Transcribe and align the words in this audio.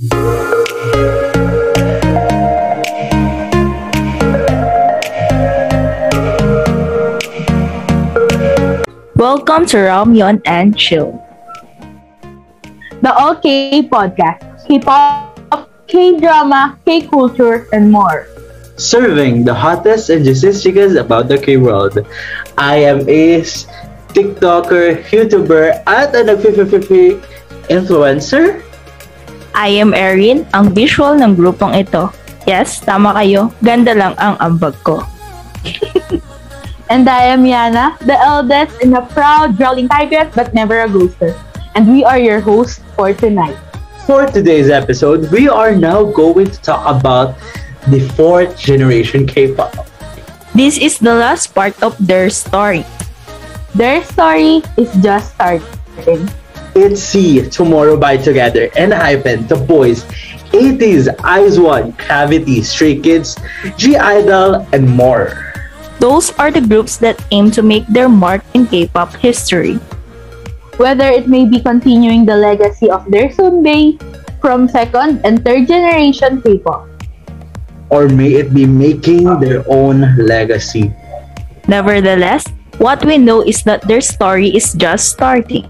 Welcome 0.00 0.16
to 9.68 9.76
Ramyon 9.76 10.40
and 10.46 10.72
Chill. 10.72 11.20
The 13.04 13.12
OK 13.12 13.84
Podcast. 13.92 14.40
K-pop, 14.64 15.68
K-drama, 15.86 16.78
K-culture, 16.86 17.68
and 17.74 17.92
more. 17.92 18.24
Serving 18.80 19.44
the 19.44 19.52
hottest 19.52 20.08
and 20.08 20.24
juiciest 20.24 20.64
chicas 20.64 20.96
about 20.96 21.28
the 21.28 21.36
K-world. 21.36 22.06
I 22.56 22.76
am 22.88 23.06
Ace, 23.06 23.66
TikToker, 24.16 25.04
YouTuber, 25.12 25.84
at 25.84 26.16
a 26.16 26.24
nag 26.24 26.40
influencer. 27.68 28.62
I 29.54 29.76
am 29.78 29.92
Erin, 29.92 30.46
ang 30.54 30.70
visual 30.72 31.18
ng 31.18 31.34
grupong 31.34 31.74
ito. 31.74 32.10
Yes, 32.48 32.80
tama 32.80 33.12
kayo. 33.14 33.52
Ganda 33.60 33.92
lang 33.92 34.14
ang 34.16 34.38
ambag 34.40 34.74
ko. 34.82 35.04
And 36.90 37.06
I 37.06 37.30
am 37.30 37.46
Yana, 37.46 37.94
the 38.02 38.18
eldest 38.18 38.82
and 38.82 38.98
a 38.98 39.06
proud 39.14 39.54
drawling 39.54 39.86
tigress 39.86 40.34
but 40.34 40.50
never 40.50 40.82
a 40.82 40.90
ghoster. 40.90 41.38
And 41.78 41.86
we 41.86 42.02
are 42.02 42.18
your 42.18 42.42
hosts 42.42 42.82
for 42.98 43.14
tonight. 43.14 43.54
For 44.10 44.26
today's 44.26 44.70
episode, 44.74 45.30
we 45.30 45.46
are 45.46 45.70
now 45.76 46.02
going 46.02 46.50
to 46.50 46.58
talk 46.58 46.82
about 46.82 47.38
the 47.86 48.02
fourth 48.18 48.58
generation 48.58 49.22
K-pop. 49.22 49.86
This 50.50 50.82
is 50.82 50.98
the 50.98 51.14
last 51.14 51.54
part 51.54 51.78
of 51.78 51.94
their 52.02 52.26
story. 52.30 52.82
Their 53.70 54.02
story 54.02 54.66
is 54.74 54.90
just 54.98 55.38
starting. 55.38 56.26
It's 56.74 57.02
C, 57.02 57.42
Tomorrow 57.50 57.98
by 57.98 58.16
Together, 58.16 58.70
and 58.76 58.92
Hypen, 58.92 59.48
The 59.48 59.58
Boys, 59.58 60.04
80s, 60.54 61.10
Eyes 61.22 61.58
One, 61.58 61.90
Gravity, 61.98 62.62
Stray 62.62 62.98
Kids, 62.98 63.34
G-Idol, 63.76 64.66
and 64.72 64.86
more. 64.86 65.50
Those 65.98 66.30
are 66.38 66.50
the 66.50 66.62
groups 66.62 66.96
that 66.98 67.18
aim 67.30 67.50
to 67.52 67.62
make 67.62 67.86
their 67.88 68.08
mark 68.08 68.46
in 68.54 68.66
K-pop 68.66 69.14
history. 69.16 69.82
Whether 70.78 71.10
it 71.10 71.28
may 71.28 71.44
be 71.44 71.60
continuing 71.60 72.24
the 72.24 72.36
legacy 72.36 72.88
of 72.88 73.04
their 73.10 73.28
Sunbae 73.28 73.98
from 74.40 74.68
second 74.68 75.20
and 75.26 75.44
third 75.44 75.66
generation 75.66 76.40
K-pop. 76.40 76.88
Or 77.90 78.08
may 78.08 78.38
it 78.38 78.54
be 78.54 78.64
making 78.64 79.26
their 79.40 79.66
own 79.66 80.16
legacy. 80.16 80.94
Nevertheless, 81.66 82.46
what 82.78 83.04
we 83.04 83.18
know 83.18 83.42
is 83.42 83.62
that 83.64 83.82
their 83.82 84.00
story 84.00 84.54
is 84.54 84.72
just 84.72 85.12
starting. 85.12 85.68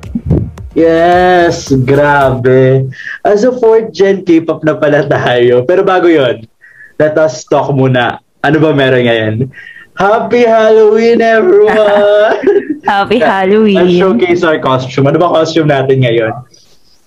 Yes, 0.80 1.68
grabe. 1.84 2.88
As 3.20 3.44
a 3.44 3.52
fourth 3.52 3.92
gen 3.92 4.24
K-pop 4.24 4.64
na 4.64 4.80
pala 4.80 5.04
tayo. 5.04 5.60
Pero 5.68 5.84
bago 5.84 6.08
yon, 6.08 6.48
let 6.96 7.12
us 7.20 7.44
talk 7.44 7.68
muna. 7.76 8.24
Ano 8.40 8.56
ba 8.56 8.72
meron 8.72 9.04
ngayon? 9.04 9.34
Happy 10.00 10.48
Halloween, 10.48 11.20
everyone! 11.20 12.40
Happy 12.88 13.20
Halloween! 13.20 13.76
Let's 13.76 14.00
showcase 14.00 14.40
our 14.40 14.56
costume. 14.56 15.12
Ano 15.12 15.20
ba 15.20 15.28
costume 15.28 15.68
natin 15.68 16.00
ngayon? 16.00 16.32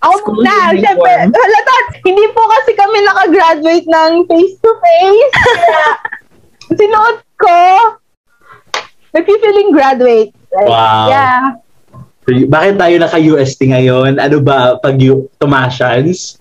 Oh, 0.04 0.14
School 0.22 0.44
na, 0.46 0.76
syempre, 0.76 1.32
halata, 1.32 1.76
hindi 2.04 2.28
po 2.36 2.44
kasi 2.44 2.76
kami 2.76 3.02
nakagraduate 3.08 3.88
ng 3.88 4.12
face-to-face. 4.30 5.34
Sinuot 6.78 7.18
ko, 7.40 7.58
nag-feeling 9.16 9.72
graduate. 9.74 10.30
Like, 10.54 10.70
Wow. 10.70 11.08
Yeah. 11.10 11.42
Bakit 12.26 12.74
tayo 12.76 12.96
naka-UST 12.98 13.60
ngayon? 13.68 14.16
Ano 14.16 14.38
ba 14.40 14.78
pag 14.78 14.96
yu- 14.96 15.28
Tomasians? 15.38 16.40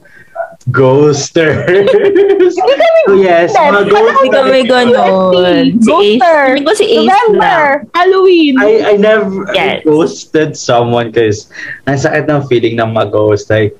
Ghosters! 0.70 1.66
Hindi 1.66 2.74
kami 2.78 3.00
so 3.02 3.19
yes, 3.19 3.50
mga 3.50 3.83
ghost 3.84 4.14
Hindi 4.14 4.30
kami 4.30 4.61
ganon. 4.62 5.66
Si 5.74 5.91
Ace. 5.91 6.22
Ghoster. 6.22 6.39
Hindi 6.48 6.62
ko 6.62 6.72
si 6.72 6.86
Ace 6.86 7.02
November. 7.02 7.42
lang. 7.83 7.91
Halloween. 7.92 8.55
I, 8.56 8.70
I 8.84 8.95
never 8.95 9.27
Yes. 9.51 9.83
I 9.83 9.84
ghosted 9.84 10.51
someone 10.55 11.11
because 11.11 11.51
ang 11.85 11.98
sakit 11.98 12.24
ng 12.24 12.46
feeling 12.46 12.79
ng 12.79 12.95
mag-ghost. 12.95 13.51
Like, 13.51 13.74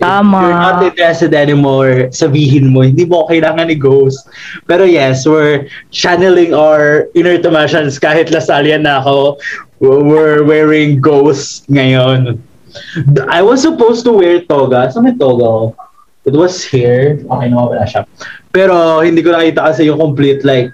Tama. 0.00 0.40
If 0.40 0.42
you're 0.42 0.56
not 0.56 0.78
interested 0.82 1.32
anymore, 1.36 2.08
sabihin 2.08 2.72
mo, 2.72 2.80
hindi 2.80 3.04
mo 3.04 3.28
kailangan 3.28 3.68
ni 3.68 3.76
ghost. 3.76 4.24
Pero 4.64 4.88
yes, 4.88 5.28
we're 5.28 5.68
channeling 5.92 6.56
our 6.56 7.06
inner 7.12 7.36
Tomasians 7.36 8.00
kahit 8.00 8.32
lasalian 8.32 8.88
na 8.88 9.04
ako. 9.04 9.36
We're 9.80 10.42
wearing 10.44 11.04
ghost 11.04 11.68
ngayon. 11.68 12.40
I 13.28 13.44
was 13.44 13.60
supposed 13.60 14.08
to 14.08 14.12
wear 14.16 14.40
toga. 14.48 14.88
Saan 14.88 15.04
may 15.04 15.16
toga? 15.16 15.76
It 16.24 16.36
was 16.36 16.64
here. 16.64 17.20
Okay, 17.20 17.48
nawawala 17.48 17.84
siya. 17.84 18.04
Pero 18.52 19.00
hindi 19.04 19.20
ko 19.20 19.36
nakita 19.36 19.72
kasi 19.72 19.88
yung 19.88 20.00
complete 20.00 20.44
like 20.44 20.72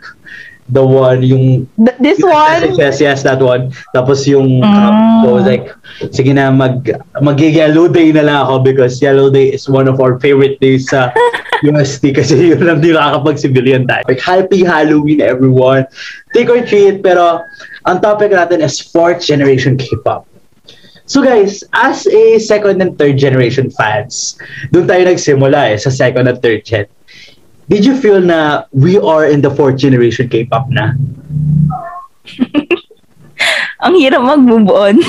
the 0.68 0.82
one, 0.84 1.22
yung 1.22 1.66
Th- 1.78 1.98
This 2.00 2.18
one, 2.22 2.74
Yes, 2.74 3.00
yes, 3.00 3.22
that 3.22 3.38
one. 3.38 3.70
Tapos 3.94 4.26
yung 4.26 4.60
Mm. 4.62 5.22
ko, 5.22 5.28
like, 5.40 5.66
sige 6.10 6.34
na, 6.34 6.50
mag, 6.50 6.82
mag-yellow 7.22 7.86
day 7.88 8.10
na 8.10 8.22
lang 8.26 8.38
ako 8.46 8.62
because 8.66 8.98
yellow 9.00 9.30
day 9.30 9.54
is 9.54 9.68
one 9.70 9.86
of 9.86 10.00
our 10.02 10.18
favorite 10.18 10.58
days 10.58 10.90
sa 10.90 11.10
UST 11.68 12.12
kasi 12.12 12.52
yun 12.52 12.60
lang 12.60 12.82
din 12.84 12.94
nakakapag-civilian 12.98 13.86
tayo. 13.88 14.04
Like, 14.04 14.20
happy 14.20 14.60
Halloween, 14.66 15.22
everyone. 15.24 15.86
Take 16.36 16.50
or 16.52 16.60
treat, 16.66 17.00
pero 17.00 17.40
ang 17.86 17.98
topic 18.02 18.34
natin 18.34 18.60
is 18.60 18.76
fourth 18.82 19.24
generation 19.24 19.78
K-pop. 19.78 20.26
So 21.06 21.22
guys, 21.22 21.62
as 21.70 22.02
a 22.10 22.42
second 22.42 22.82
and 22.82 22.98
third 22.98 23.14
generation 23.14 23.70
fans, 23.70 24.34
doon 24.74 24.90
tayo 24.90 25.06
nagsimula 25.06 25.70
eh, 25.70 25.78
sa 25.78 25.86
second 25.94 26.26
and 26.26 26.42
third 26.42 26.66
gen. 26.66 26.90
Did 27.66 27.82
you 27.82 27.94
feel 27.94 28.20
na 28.20 28.38
we 28.70 28.94
are 28.96 29.26
in 29.26 29.40
the 29.40 29.50
fourth 29.50 29.74
generation 29.76 30.28
K-pop 30.28 30.70
na? 30.70 30.94
Ang 33.78 33.94
hirap 33.96 34.22
mag-move 34.22 34.68
on. 34.68 34.96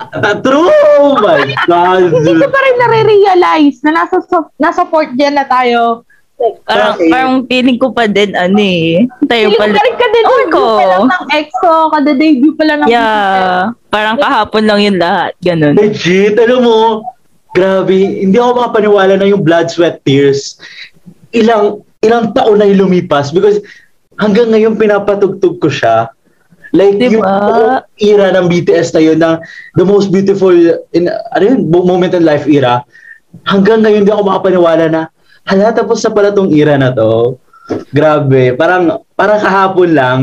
Ah, 0.00 0.32
True! 0.32 0.64
Oh 0.96 1.12
my 1.14 1.44
God! 1.68 2.08
hindi 2.08 2.32
ko 2.32 2.48
pa 2.48 2.56
rin 2.58 2.76
nare-realize 2.80 3.84
na 3.84 4.00
nasa, 4.00 4.16
so- 4.24 4.48
nasa 4.56 4.88
fourth 4.88 5.12
gen 5.12 5.36
na 5.36 5.44
tayo. 5.44 6.08
Like, 6.40 6.56
parang, 6.64 6.92
Okay. 6.96 7.10
parang 7.12 7.34
feeling 7.44 7.76
ko 7.76 7.92
pa 7.92 8.08
din, 8.08 8.32
ano 8.32 8.56
eh. 8.56 9.04
Tayo 9.28 9.52
Feeling 9.52 9.52
ko 9.52 9.60
pala. 9.60 9.76
pa 9.76 9.84
rin 9.84 9.96
kada-debut 10.00 10.24
Ewan 10.40 10.48
ko. 10.48 10.64
pa 10.72 10.86
lang 10.88 11.04
ng 11.04 11.24
EXO, 11.30 11.72
kada-debut 11.92 12.54
pa 12.56 12.64
lang 12.64 12.78
ng 12.80 12.88
Yeah. 12.88 13.76
Parang 13.92 14.16
kahapon 14.16 14.64
lang 14.64 14.80
yun 14.80 14.96
lahat. 14.96 15.36
Ganun. 15.38 15.76
Legit, 15.76 16.32
alam 16.34 16.60
mo, 16.64 17.04
grabe, 17.52 17.92
hindi 18.24 18.40
ako 18.40 18.50
makapaniwala 18.56 19.20
na 19.20 19.28
yung 19.28 19.44
blood, 19.44 19.68
sweat, 19.68 20.00
tears. 20.00 20.56
Ilang, 21.30 21.84
ilang 22.00 22.32
taon 22.32 22.60
na 22.60 22.68
lumipas 22.68 23.28
because 23.28 23.60
hanggang 24.16 24.52
ngayon 24.52 24.76
pinapatugtog 24.76 25.60
ko 25.60 25.68
siya. 25.68 26.12
Like, 26.70 27.02
Diba? 27.02 27.18
yung 27.18 27.26
era 27.98 28.30
ng 28.30 28.46
BTS 28.46 28.94
na 28.94 29.00
yun, 29.02 29.18
na 29.18 29.42
the 29.74 29.82
most 29.82 30.14
beautiful, 30.14 30.54
in, 30.94 31.10
ano 31.10 31.42
yun, 31.42 31.66
moment 31.66 32.14
in 32.14 32.22
life 32.22 32.46
era, 32.46 32.86
hanggang 33.42 33.82
ngayon 33.82 34.06
hindi 34.06 34.14
ako 34.14 34.22
makapaniwala 34.22 34.86
na, 34.86 35.02
hala, 35.50 35.74
tapos 35.74 35.98
na 36.06 36.14
pala 36.14 36.30
tong 36.30 36.54
era 36.54 36.78
na 36.78 36.94
to. 36.94 37.34
Grabe, 37.90 38.54
parang, 38.54 39.02
parang 39.18 39.42
kahapon 39.42 39.90
lang. 39.98 40.18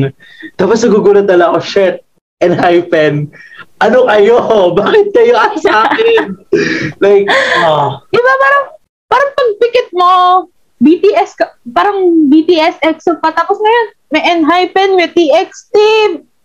Tapos 0.55 0.79
nagugulat 0.79 1.27
na 1.27 1.35
lang 1.35 1.47
ako, 1.51 1.59
shit, 1.67 1.95
and 2.39 2.55
hypen, 2.55 3.27
ano 3.83 4.07
kayo? 4.07 4.39
Bakit 4.79 5.07
kayo 5.11 5.35
sa 5.59 5.91
akin? 5.91 6.31
like, 7.03 7.27
oh, 7.59 7.99
Di 8.07 8.19
ba 8.23 8.33
parang, 8.39 8.65
parang 9.11 9.31
pagpikit 9.35 9.91
mo, 9.91 10.11
BTS, 10.77 11.33
ka, 11.33 11.57
parang 11.73 12.29
BTS 12.29 12.77
EXO 12.85 13.17
pa, 13.17 13.33
tapos 13.33 13.57
ngayon, 13.57 13.85
may 14.13 14.23
Enhypen, 14.23 14.93
may 14.93 15.09
TXT. 15.09 15.75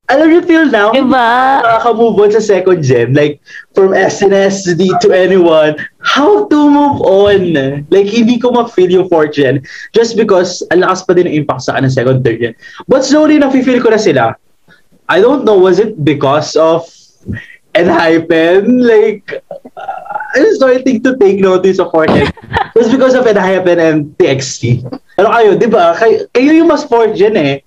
alam 0.09 0.29
niyo 0.29 0.45
till 0.45 0.67
now, 0.69 0.93
Diba? 0.93 1.63
nakaka-move 1.65 2.21
on 2.21 2.31
sa 2.33 2.43
second 2.43 2.85
gen. 2.85 3.17
Like, 3.17 3.41
from 3.73 3.97
SNSD 3.97 4.93
to 5.01 5.09
anyone, 5.09 5.77
how 6.05 6.45
to 6.53 6.59
move 6.69 7.01
on? 7.01 7.57
Like, 7.89 8.09
hindi 8.13 8.37
ko 8.37 8.53
ma-feel 8.53 8.93
yung 8.93 9.09
fourth 9.09 9.33
gen 9.33 9.65
just 9.97 10.17
because 10.17 10.61
ang 10.69 10.85
lakas 10.85 11.07
pa 11.07 11.17
din 11.17 11.29
ng 11.29 11.37
impact 11.45 11.65
sa 11.65 11.81
ng 11.81 11.89
second, 11.89 12.21
third 12.25 12.45
gen. 12.45 12.53
But 12.89 13.09
slowly, 13.09 13.41
na-feel 13.41 13.81
ko 13.81 13.89
na 13.89 14.01
sila. 14.01 14.37
I 15.09 15.21
don't 15.21 15.45
know, 15.49 15.57
was 15.57 15.81
it 15.81 15.97
because 16.05 16.57
of 16.61 16.85
Enhypen? 17.73 18.85
Like, 18.85 19.45
uh, 19.77 20.17
I'm 20.37 20.49
starting 20.57 21.01
to 21.05 21.17
take 21.17 21.41
notice 21.41 21.81
of 21.81 21.89
fourth 21.89 22.13
gen. 22.13 22.29
Just 22.83 22.91
because 22.91 23.15
of 23.15 23.23
Enhypen 23.25 23.79
and 23.79 24.11
TXT. 24.19 24.83
Ano 25.15 25.31
kayo, 25.31 25.55
di 25.55 25.71
ba? 25.71 25.95
Kayo, 25.95 26.27
kayo 26.35 26.51
yung 26.51 26.67
mas 26.67 26.83
fourth 26.83 27.15
gen 27.15 27.39
eh. 27.39 27.63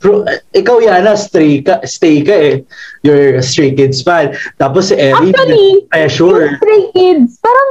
Pro, 0.00 0.24
ikaw 0.52 0.80
Yana, 0.80 1.14
stray 1.14 1.60
ka, 1.60 1.84
stay 1.84 2.24
ka 2.24 2.32
eh. 2.32 2.54
You're 3.00 3.36
a 3.36 3.44
Stray 3.44 3.76
Kids 3.76 4.00
fan. 4.00 4.32
Tapos 4.56 4.88
si 4.88 4.96
Ellie, 4.96 5.30
Actually, 5.30 5.84
pressure. 5.86 6.40
yung 6.42 6.56
Stray 6.56 6.82
Kids, 6.90 7.36
parang, 7.40 7.70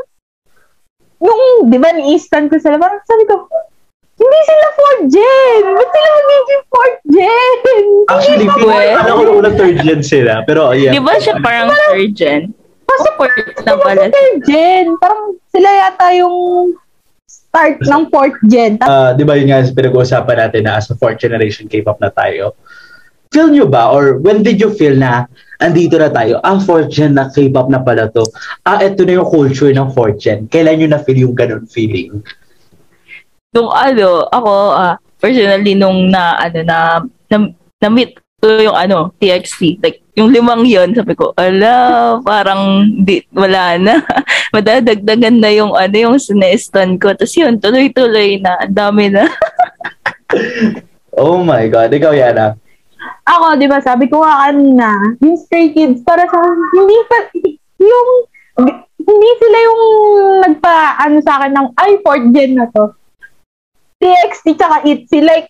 yung, 1.19 1.41
di 1.67 1.77
ba, 1.77 1.89
ni-instant 1.93 2.53
ko 2.53 2.61
sila, 2.61 2.77
parang 2.77 3.01
sabi 3.03 3.25
ko, 3.25 3.49
hindi 4.13 4.39
sila 4.45 4.67
4th 4.71 5.03
gen! 5.09 5.61
Ba't 5.73 5.89
sila 5.89 6.09
magiging 6.11 6.63
4th 6.69 6.99
gen? 7.09 7.57
Actually, 8.07 8.45
Hindi 8.45 8.61
pwede? 8.61 8.93
alam 8.93 9.15
ko 9.17 9.31
unang 9.35 9.55
third 9.57 9.77
gen 9.81 10.01
sila. 10.05 10.33
Pero 10.45 10.61
yeah. 10.71 10.93
Di 10.93 11.01
ba 11.01 11.17
siya 11.17 11.41
parang 11.41 11.73
third 11.89 12.13
gen? 12.13 12.41
Kasi 12.85 13.09
Fourth 13.17 13.33
na 13.33 13.73
sila 13.73 13.73
pala. 13.81 13.99
si 13.99 14.13
third 14.13 14.37
gen. 14.45 14.85
Parang 15.01 15.23
sila 15.49 15.69
yata 15.71 16.07
yung 16.13 16.37
start 17.53 17.77
ng 17.85 18.03
fourth 18.09 18.33
gen. 18.49 18.81
Ah, 18.81 19.13
di 19.13 19.21
ba 19.21 19.37
yun 19.37 19.53
nga 19.53 19.61
pinag-uusapan 19.61 20.49
natin 20.49 20.65
na 20.65 20.81
as 20.81 20.89
a 20.89 20.97
fourth 20.97 21.21
generation 21.21 21.69
K-pop 21.69 22.01
na 22.01 22.09
tayo. 22.09 22.57
Feel 23.29 23.53
nyo 23.53 23.69
ba 23.69 23.93
or 23.93 24.17
when 24.17 24.41
did 24.41 24.57
you 24.57 24.73
feel 24.73 24.97
na 24.97 25.29
andito 25.61 26.01
na 26.01 26.09
tayo, 26.09 26.41
ah, 26.41 26.57
fourth 26.57 26.89
gen 26.89 27.13
na 27.13 27.29
K-pop 27.29 27.69
na 27.69 27.77
pala 27.85 28.09
to. 28.09 28.25
Ah, 28.65 28.81
eto 28.81 29.05
na 29.05 29.21
yung 29.21 29.29
culture 29.29 29.69
ng 29.69 29.93
fourth 29.93 30.17
gen. 30.17 30.49
Kailan 30.49 30.81
nyo 30.81 30.97
na-feel 30.97 31.29
yung 31.29 31.37
ganun 31.37 31.69
feeling? 31.69 32.25
Nung 33.53 33.69
ano, 33.69 34.25
ako, 34.33 34.51
ah, 34.73 34.97
personally, 35.21 35.77
nung 35.77 36.09
na, 36.09 36.41
ano, 36.41 36.59
na, 36.65 36.77
na, 37.29 37.37
na-meet 37.77 38.17
yung 38.43 38.75
ano, 38.75 39.15
TXT. 39.17 39.79
Like, 39.79 40.03
yung 40.13 40.29
limang 40.29 40.67
yon 40.67 40.93
sabi 40.93 41.15
ko, 41.17 41.33
ala, 41.33 42.19
parang 42.21 42.85
di, 43.01 43.23
wala 43.33 43.79
na. 43.79 44.03
Madadagdagan 44.55 45.41
na 45.41 45.49
yung 45.49 45.73
ano, 45.73 45.95
yung 45.95 46.17
sinestan 46.21 47.01
ko. 47.01 47.15
Tapos 47.17 47.33
yun, 47.33 47.57
tuloy-tuloy 47.57 48.43
na. 48.43 48.61
Ang 48.61 48.75
dami 48.75 49.09
na. 49.09 49.25
Oh 51.13 51.45
my 51.45 51.69
God. 51.69 51.93
Ikaw, 51.93 52.09
Yana. 52.17 52.57
ako, 53.21 53.61
di 53.61 53.69
ba, 53.69 53.77
sabi 53.79 54.09
ko 54.09 54.25
nga 54.25 54.49
kanina, 54.49 54.97
yung 55.21 55.37
Stray 55.37 55.69
Kids, 55.69 56.01
para 56.01 56.25
sa, 56.25 56.41
hindi 56.73 56.97
pa, 57.05 57.17
yung, 57.77 58.09
hindi 58.97 59.29
sila 59.37 59.57
yung 59.61 59.83
nagpa, 60.41 60.97
ano 61.05 61.21
sa 61.21 61.37
akin 61.37 61.53
ng, 61.53 61.69
ay, 61.77 61.91
fourth 62.01 62.27
gen 62.33 62.57
na 62.57 62.65
to. 62.73 62.91
TXT 64.01 64.57
tsaka 64.57 64.81
ITZY, 64.83 65.21
like, 65.21 65.47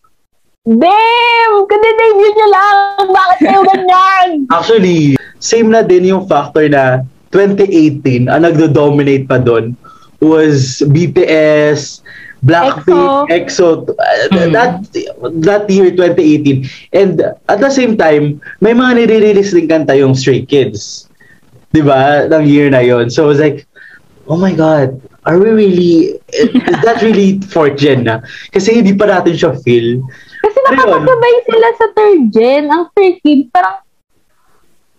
damn, 0.63 1.53
kada-debut 1.67 2.33
nyo 2.39 2.47
lang, 2.47 3.07
bakit 3.11 3.39
kayo 3.43 3.61
ganyan? 3.67 4.27
Actually, 4.55 5.19
same 5.43 5.67
na 5.67 5.83
din 5.83 6.07
yung 6.07 6.23
factor 6.23 6.63
na 6.71 7.03
2018, 7.35 8.31
ang 8.31 8.47
nagdo-dominate 8.47 9.27
pa 9.27 9.43
doon 9.43 9.75
was 10.23 10.79
BTS, 10.87 11.99
Blackpink, 12.43 13.31
EXO, 13.31 13.87
uh, 13.87 14.27
Mm. 14.31 14.51
that 14.51 14.83
that 15.43 15.63
year 15.71 15.91
2018. 15.91 16.67
And 16.91 17.23
at 17.47 17.59
the 17.63 17.71
same 17.71 17.95
time, 17.95 18.39
may 18.59 18.75
mga 18.75 19.03
nire-release 19.03 19.55
din 19.55 19.67
kanta 19.67 19.95
yung 19.95 20.11
Stray 20.11 20.43
Kids. 20.43 21.07
'Di 21.71 21.79
ba? 21.83 22.27
Ng 22.27 22.43
year 22.43 22.67
na 22.67 22.83
yon. 22.83 23.07
So 23.07 23.23
I 23.23 23.27
was 23.31 23.39
like, 23.39 23.63
oh 24.27 24.35
my 24.35 24.51
god, 24.51 24.99
are 25.23 25.39
we 25.39 25.55
really 25.55 25.95
is 26.35 26.79
that 26.83 26.99
really 26.99 27.39
fourth 27.47 27.79
gen 27.79 28.03
na? 28.07 28.19
Kasi 28.51 28.75
hindi 28.75 28.91
pa 28.91 29.07
natin 29.07 29.39
siya 29.39 29.55
feel. 29.63 30.03
Nakakasabay 30.69 31.35
sila 31.47 31.67
sa 31.75 31.87
third 31.91 32.21
gen. 32.31 32.63
Ang 32.71 32.83
Stray 32.91 33.19
Kids, 33.19 33.49
parang, 33.51 33.83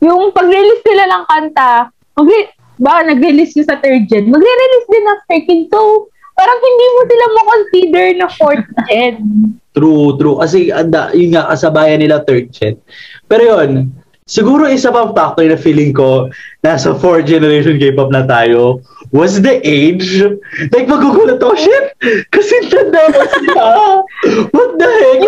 yung 0.05 0.33
pag-release 0.37 0.85
nila 0.85 1.05
ng 1.09 1.25
kanta, 1.29 1.71
mag 2.17 2.29
ba, 2.75 3.07
nag-release 3.07 3.55
yung 3.57 3.69
sa 3.69 3.79
third 3.79 4.05
gen, 4.11 4.29
magre-release 4.29 4.89
din 4.91 5.05
ng 5.07 5.19
Stray 5.25 5.43
Kids. 5.47 5.69
So, 5.71 6.11
parang 6.35 6.59
hindi 6.59 6.87
mo 6.91 7.01
sila 7.07 7.25
mo-consider 7.31 8.07
na 8.19 8.27
fourth 8.29 8.69
gen. 8.91 9.17
True, 9.75 10.15
true. 10.19 10.39
Kasi 10.39 10.71
anda, 10.71 11.11
yun 11.15 11.35
nga, 11.35 11.51
kasabayan 11.51 12.03
nila 12.03 12.23
third 12.23 12.51
gen. 12.51 12.79
Pero 13.27 13.43
yun, 13.43 13.91
siguro 14.25 14.65
isa 14.69 14.89
pang 14.89 15.13
factor 15.13 15.45
na 15.45 15.61
feeling 15.61 15.93
ko 15.93 16.33
nasa 16.65 16.97
fourth 16.97 17.29
generation 17.29 17.77
K-pop 17.77 18.09
na 18.09 18.25
tayo 18.25 18.81
was 19.15 19.39
the 19.47 19.63
age. 19.63 20.19
Like, 20.75 20.91
magugulat 20.91 21.39
ako, 21.39 21.55
shit! 21.55 21.87
Kasi 22.35 22.67
tanda 22.67 22.99
ko 23.15 23.23
sila. 23.31 23.65
What 24.51 24.71
the 24.83 24.91
heck? 24.91 25.23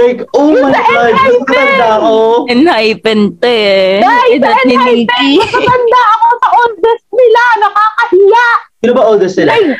like, 0.00 0.20
oh 0.32 0.56
my 0.56 0.72
God, 0.72 1.12
mas 1.12 1.36
tanda 1.44 1.86
ako. 2.00 2.16
Enhypen 2.48 3.36
to 3.36 3.46
eh. 3.46 4.00
Ni 4.00 4.40
Enhypen, 4.40 4.66
Nikki. 4.72 5.28
matanda 5.44 6.00
ako 6.16 6.28
sa 6.40 6.48
oldest 6.64 7.06
nila. 7.12 7.42
Nakakahiya. 7.60 8.46
Sino 8.80 8.92
ba 8.96 9.02
oldest 9.04 9.36
nila? 9.36 9.52
Like, 9.52 9.70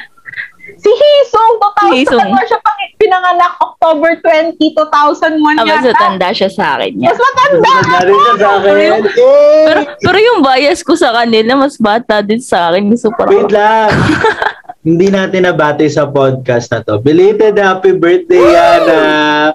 si 0.74 0.90
Hisong, 0.90 1.52
2000, 1.86 1.94
Hisong. 1.96 2.26
ano 2.26 2.42
siya 2.42 2.58
pang 2.58 2.74
pinanganak 2.96 3.52
October 3.56 4.10
20, 4.18 4.58
2001 4.58 5.54
Ah, 5.54 5.64
mas 5.64 5.78
yata. 5.78 5.92
matanda 5.92 6.28
siya 6.34 6.50
sa 6.50 6.64
akin 6.74 6.92
niya. 6.92 7.08
Mas 7.08 7.20
matanda 7.20 7.62
Tanda 7.62 7.98
rin 8.02 8.16
siya 8.16 8.34
sa 8.34 8.48
akin. 8.58 8.90
Pero, 9.62 9.80
pero 10.02 10.18
yung 10.18 10.40
bias 10.40 10.80
ko 10.80 10.92
sa 10.92 11.14
kanila, 11.14 11.52
mas 11.56 11.76
bata 11.76 12.18
din 12.20 12.40
sa 12.40 12.68
akin. 12.68 12.82
Gusto 12.88 13.14
parang, 13.14 13.30
Wait 13.32 13.50
lang. 13.50 13.90
Hindi 14.86 15.06
natin 15.08 15.42
nabati 15.42 15.86
sa 15.86 16.06
podcast 16.06 16.70
na 16.70 16.78
to. 16.80 16.98
Belated 16.98 17.58
happy 17.58 17.90
birthday, 17.92 18.38
Yana! 18.38 19.50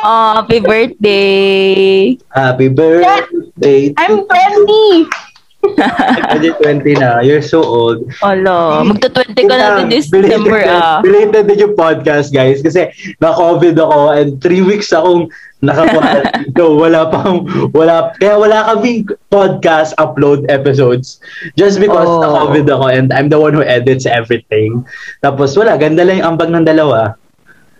oh, 0.00 0.30
happy 0.36 0.60
birthday! 0.60 2.14
Happy 2.28 2.68
birthday 2.68 3.90
I'm 3.96 4.22
20. 4.22 5.25
Pwede 5.74 6.48
20 6.54 6.94
na. 6.96 7.20
You're 7.20 7.42
so 7.42 7.60
old. 7.60 8.06
Alo, 8.20 8.84
magta-20 8.84 9.34
ka 9.42 9.54
na 9.54 9.66
din 9.76 9.88
this 9.88 10.06
Belated- 10.06 10.44
December 10.44 10.60
ah. 10.66 10.98
Belated 11.00 11.44
din 11.46 11.58
yung 11.60 11.74
podcast, 11.74 12.30
guys. 12.30 12.60
Kasi 12.60 12.86
na-COVID 13.18 13.74
ako 13.74 13.98
and 14.12 14.38
three 14.38 14.60
weeks 14.60 14.90
akong 14.90 15.26
naka-quarantine. 15.58 16.52
so, 16.52 16.76
wala 16.76 17.08
pang, 17.08 17.42
wala, 17.72 18.12
kaya 18.16 18.36
wala 18.36 18.68
kaming 18.70 19.02
podcast 19.28 19.96
upload 19.96 20.44
episodes. 20.46 21.18
Just 21.54 21.78
because 21.78 22.06
Oh. 22.06 22.20
na-COVID 22.20 22.66
ako 22.68 22.86
and 22.86 23.10
I'm 23.10 23.26
the 23.26 23.38
one 23.38 23.52
who 23.52 23.62
edits 23.62 24.04
everything. 24.04 24.84
Tapos 25.20 25.54
wala, 25.54 25.74
ganda 25.74 26.04
lang 26.04 26.20
yung 26.20 26.36
ambag 26.36 26.48
ng 26.48 26.62
dalawa. 26.62 27.16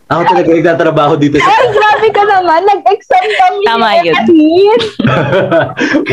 Ako 0.07 0.23
talaga 0.25 0.49
nagtatrabaho 0.49 1.19
dito 1.19 1.35
sa 1.37 1.51
Ay, 1.51 1.67
grabe 1.69 2.09
ka 2.15 2.23
naman. 2.23 2.63
Nag-exam 2.63 3.27
kami. 3.27 3.63
Tama 3.67 3.87
ni 4.31 4.71
yun. 4.71 4.81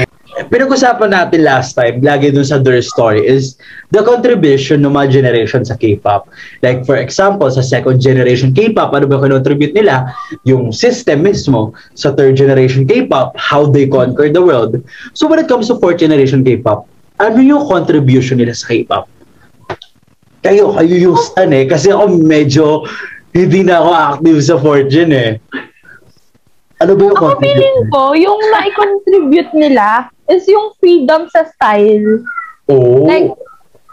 Evelyn. 0.33 0.50
Pinag-usapan 0.50 1.09
natin 1.13 1.39
last 1.45 1.77
time, 1.77 2.01
lagi 2.01 2.33
dun 2.33 2.45
sa 2.45 2.57
their 2.57 2.81
story, 2.81 3.21
is 3.21 3.57
the 3.94 4.01
contribution 4.01 4.81
ng 4.81 4.94
mga 4.94 5.21
generation 5.21 5.62
sa 5.62 5.77
K-pop. 5.77 6.30
Like, 6.65 6.85
for 6.85 6.97
example, 6.97 7.50
sa 7.53 7.62
second 7.62 8.01
generation 8.01 8.53
K-pop, 8.53 8.94
ano 8.94 9.06
ba 9.06 9.21
contribute 9.21 9.74
nila? 9.74 10.09
Yung 10.45 10.74
system 10.74 11.24
mismo 11.24 11.77
sa 11.94 12.12
third 12.13 12.35
generation 12.35 12.89
K-pop, 12.89 13.38
how 13.38 13.69
they 13.69 13.85
conquer 13.85 14.30
the 14.30 14.41
world. 14.41 14.81
So, 15.13 15.30
when 15.30 15.38
it 15.38 15.47
comes 15.47 15.69
to 15.69 15.77
fourth 15.77 16.01
generation 16.01 16.41
K-pop, 16.41 16.89
ano 17.21 17.39
yung 17.39 17.69
contribution 17.69 18.41
nila 18.41 18.57
sa 18.57 18.74
K-pop? 18.74 19.06
Kayo, 20.44 20.75
kayo 20.75 20.95
yung 21.00 21.18
stan 21.18 21.56
eh. 21.56 21.63
Kasi 21.63 21.94
ako 21.94 22.19
medyo 22.19 22.83
hindi 23.33 23.65
na 23.65 23.81
ako 23.81 23.89
active 23.95 24.39
sa 24.44 24.56
fourth 24.59 24.89
gen 24.91 25.12
eh. 25.15 25.31
Ano 26.83 27.00
ba 27.00 27.01
yung 27.07 27.15
Ako 27.15 27.39
feeling 27.39 27.80
ko, 27.89 28.12
yung 28.12 28.41
na-contribute 28.51 29.51
nila 29.56 30.12
is 30.30 30.48
yung 30.48 30.72
freedom 30.80 31.28
sa 31.31 31.44
style. 31.48 32.24
Oh. 32.70 33.04
Like, 33.04 33.28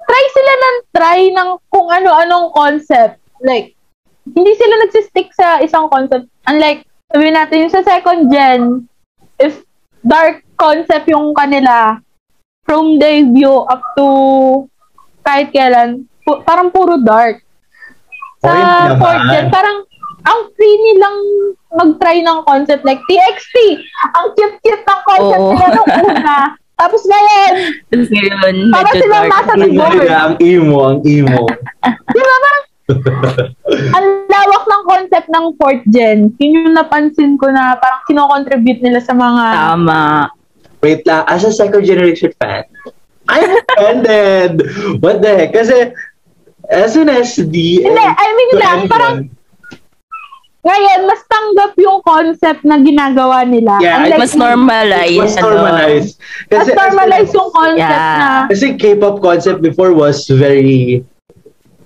try 0.06 0.24
sila 0.34 0.52
ng 0.54 0.76
try 0.94 1.20
ng 1.30 1.50
kung 1.70 1.88
ano-anong 1.90 2.54
concept. 2.54 3.18
Like, 3.42 3.74
hindi 4.26 4.52
sila 4.54 4.74
nagsistick 4.86 5.34
sa 5.34 5.58
isang 5.62 5.90
concept. 5.90 6.30
Unlike, 6.46 6.86
sabihin 7.10 7.34
natin 7.34 7.62
yung 7.66 7.74
sa 7.74 7.82
second 7.82 8.30
gen, 8.30 8.86
if 9.42 9.64
dark 10.06 10.46
concept 10.54 11.10
yung 11.10 11.34
kanila, 11.34 11.98
from 12.68 13.02
debut 13.02 13.66
up 13.66 13.82
to 13.98 14.06
kahit 15.26 15.50
kailan, 15.50 16.06
pu- 16.22 16.42
parang 16.46 16.70
puro 16.70 17.00
dark. 17.02 17.42
Sa 18.40 18.54
naman. 18.54 18.98
fourth 19.02 19.24
gen, 19.28 19.46
parang 19.50 19.89
ang 20.24 20.40
free 20.56 20.76
nilang 20.90 21.18
mag-try 21.70 22.20
ng 22.20 22.38
concept 22.44 22.82
like 22.84 23.00
TXT. 23.06 23.56
Ang 24.16 24.26
cute-cute 24.36 24.84
ng 24.84 25.00
concept 25.06 25.44
Oo. 25.44 25.52
nila 25.54 25.66
nung 25.76 25.90
una. 26.10 26.36
Tapos 26.80 27.02
ngayon, 27.04 27.52
Tapos 27.92 28.08
ngayon, 28.08 28.54
Para 28.72 28.90
silang 28.96 29.28
nasa 29.28 29.52
Ang 29.52 29.62
emo 29.68 29.76
board. 29.84 30.08
ang 30.08 30.34
emo, 30.40 30.78
ang 30.80 31.00
emo. 31.04 31.42
Di 32.16 32.20
ba 32.24 32.36
parang 32.40 32.64
ang 33.96 34.06
lawak 34.26 34.64
ng 34.66 34.82
concept 34.88 35.28
ng 35.30 35.46
fourth 35.60 35.84
gen. 35.94 36.34
Yun 36.42 36.50
yung 36.66 36.74
napansin 36.74 37.38
ko 37.38 37.46
na 37.52 37.78
parang 37.78 38.02
kinocontribute 38.08 38.82
nila 38.82 38.98
sa 38.98 39.14
mga... 39.14 39.44
Tama. 39.54 40.02
Wait 40.80 41.04
lang, 41.04 41.22
as 41.28 41.44
a 41.44 41.52
second 41.52 41.84
generation 41.84 42.32
fan, 42.40 42.64
I'm 43.28 43.52
offended. 43.76 44.64
What 45.04 45.20
the 45.20 45.36
heck? 45.36 45.52
Kasi, 45.52 45.92
SNSD... 46.66 47.84
Hindi, 47.84 48.04
I 48.08 48.28
mean 48.32 48.50
lang, 48.56 48.78
parang 48.88 49.14
ngayon, 50.60 51.00
mas 51.08 51.20
tanggap 51.24 51.72
yung 51.76 51.98
concept 52.00 52.62
na 52.62 52.76
ginagawa 52.76 53.42
nila. 53.42 53.80
Yeah, 53.80 54.04
Unlike- 54.04 54.20
Mas 54.20 54.34
normalize. 54.36 55.16
Mas 55.16 55.34
ano. 55.34 55.44
normalized. 55.48 56.12
Mas 56.46 56.68
normalize 56.68 57.30
yung 57.32 57.50
concept 57.50 57.96
Yeah. 57.96 58.16
na... 58.20 58.28
Kasi 58.46 58.66
K-pop 58.76 59.16
concept 59.20 59.60
before 59.60 59.92
was 59.92 60.28
very 60.28 61.00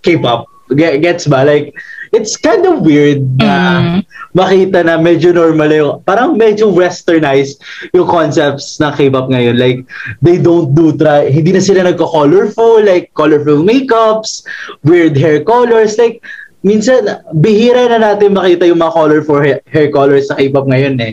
K-pop. 0.02 0.50
Ge- 0.74 0.98
Gets 0.98 1.28
ba? 1.28 1.44
Like, 1.44 1.76
it's 2.10 2.34
kind 2.34 2.64
of 2.64 2.80
weird 2.80 3.20
na 3.36 3.54
Mm. 3.78 3.98
makita 4.32 4.80
na 4.80 4.96
medyo 4.96 5.30
normal 5.30 5.68
yung, 5.68 5.92
parang 6.02 6.34
medyo 6.34 6.72
westernized 6.72 7.60
yung 7.92 8.08
concepts 8.08 8.80
ng 8.80 8.90
K-pop 8.90 9.28
ngayon. 9.28 9.54
Like, 9.54 9.84
they 10.18 10.34
don't 10.34 10.72
do, 10.72 10.90
try, 10.90 11.28
hindi 11.28 11.52
na 11.52 11.60
sila 11.60 11.84
nagko-colorful, 11.84 12.80
like, 12.82 13.12
colorful 13.12 13.60
makeups, 13.60 14.42
weird 14.82 15.14
hair 15.14 15.44
colors, 15.44 15.94
like, 15.94 16.24
minsan, 16.64 17.04
bihira 17.36 17.86
na 17.86 18.00
natin 18.00 18.32
makita 18.32 18.64
yung 18.64 18.80
mga 18.80 18.96
colorful 18.96 19.38
hair, 19.38 19.60
hair 19.68 19.92
colors 19.92 20.32
sa 20.32 20.34
K-pop 20.34 20.66
ngayon 20.66 20.96
eh. 20.98 21.12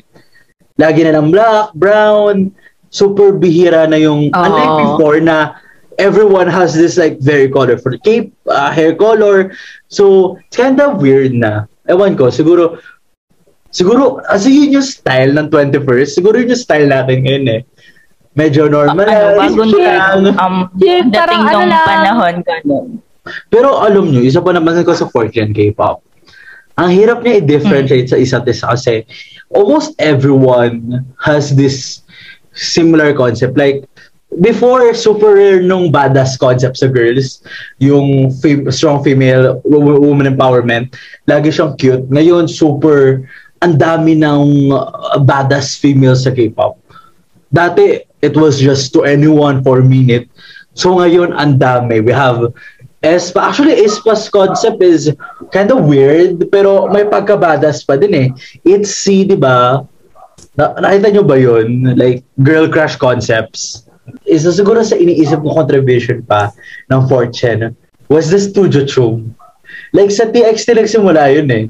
Lagi 0.79 1.03
na 1.03 1.19
ng 1.19 1.29
black, 1.29 1.75
brown, 1.75 2.49
super 2.89 3.35
bihira 3.35 3.85
na 3.85 3.99
yung, 3.99 4.31
Oo. 4.31 4.39
unlike 4.39 4.73
before 4.81 5.19
na 5.19 5.59
everyone 5.99 6.47
has 6.47 6.73
this 6.73 6.95
like 6.95 7.19
very 7.19 7.51
colorful 7.51 7.93
cape, 8.01 8.31
uh, 8.47 8.71
hair 8.71 8.95
color. 8.95 9.51
So, 9.91 10.35
it's 10.47 10.57
kind 10.57 10.79
of 10.79 11.03
weird 11.03 11.35
na. 11.35 11.67
Ewan 11.85 12.15
ko, 12.15 12.31
siguro, 12.31 12.79
siguro, 13.69 14.23
kasi 14.23 14.49
yun 14.49 14.79
yung 14.79 14.87
style 14.87 15.35
ng 15.35 15.51
21st. 15.51 16.15
Siguro 16.15 16.39
yun 16.39 16.55
yung 16.55 16.63
style 16.63 16.87
natin 16.87 17.27
ngayon 17.27 17.45
eh. 17.51 17.61
Medyo 18.31 18.71
normal. 18.71 19.03
ano, 19.03 19.35
bagong 19.35 19.73
lang. 19.75 20.23
um, 20.39 20.55
Yeah, 20.79 21.03
dating 21.03 21.11
parang 21.11 21.43
ano 21.43 21.51
nung 21.51 21.67
lang. 21.67 21.83
panahon 21.83 22.35
ganun. 22.47 22.87
Pero 23.53 23.77
alam 23.77 24.09
nyo, 24.09 24.21
isa 24.21 24.41
pa 24.41 24.53
naman 24.53 24.81
ko 24.81 24.93
sa 24.93 25.05
4 25.09 25.53
K-pop. 25.53 26.01
Ang 26.79 26.89
hirap 26.97 27.21
niya 27.21 27.43
i-differentiate 27.43 28.09
sa 28.09 28.17
isa't 28.17 28.47
isa 28.47 28.73
kasi 28.73 29.05
almost 29.53 29.93
everyone 30.01 31.05
has 31.21 31.53
this 31.53 32.01
similar 32.55 33.13
concept. 33.13 33.59
Like, 33.59 33.85
before, 34.39 34.81
super 34.95 35.35
rare 35.35 35.61
nung 35.61 35.91
badass 35.91 36.39
concept 36.39 36.79
sa 36.79 36.87
girls, 36.87 37.43
yung 37.77 38.31
fem- 38.39 38.71
strong 38.71 39.03
female 39.03 39.61
wo- 39.67 39.99
woman 39.99 40.31
empowerment, 40.31 40.95
lagi 41.27 41.51
siyang 41.53 41.75
cute. 41.77 42.07
Ngayon, 42.09 42.49
super, 42.49 43.27
ang 43.61 43.77
dami 43.77 44.17
ng 44.17 44.73
uh, 44.73 45.19
badass 45.21 45.77
female 45.77 46.17
sa 46.17 46.33
K-pop. 46.33 46.79
Dati, 47.51 47.99
it 48.23 48.33
was 48.33 48.57
just 48.57 48.95
to 48.95 49.03
anyone 49.03 49.61
for 49.61 49.83
a 49.83 49.85
minute. 49.85 50.25
So 50.73 50.95
ngayon, 50.97 51.35
ang 51.35 51.59
dami. 51.59 51.99
We 51.99 52.15
have 52.15 52.47
Espa. 53.01 53.49
Actually, 53.49 53.81
Espa's 53.81 54.29
concept 54.29 54.81
is 54.85 55.09
kind 55.49 55.73
of 55.73 55.89
weird, 55.89 56.37
pero 56.53 56.85
may 56.93 57.01
pagka-badass 57.01 57.81
pa 57.81 57.97
din 57.97 58.13
eh. 58.13 58.27
It's 58.61 58.93
C, 58.93 59.25
di 59.25 59.33
ba? 59.33 59.81
Na, 60.53 60.77
nakita 60.77 61.09
nyo 61.09 61.23
ba 61.25 61.37
yun? 61.37 61.97
Like, 61.97 62.21
girl 62.45 62.69
crush 62.69 62.95
concepts. 63.01 63.89
Isa 64.29 64.53
siguro 64.53 64.85
sa 64.85 64.97
iniisip 64.97 65.41
ko 65.41 65.49
contribution 65.65 66.21
pa 66.21 66.53
ng 66.93 67.09
Fortune 67.09 67.73
was 68.05 68.29
the 68.29 68.37
Studio 68.37 68.85
Chum. 68.85 69.33
Like, 69.97 70.13
sa 70.13 70.29
TXT 70.29 70.77
nagsimula 70.77 71.33
yun 71.33 71.49
eh. 71.49 71.65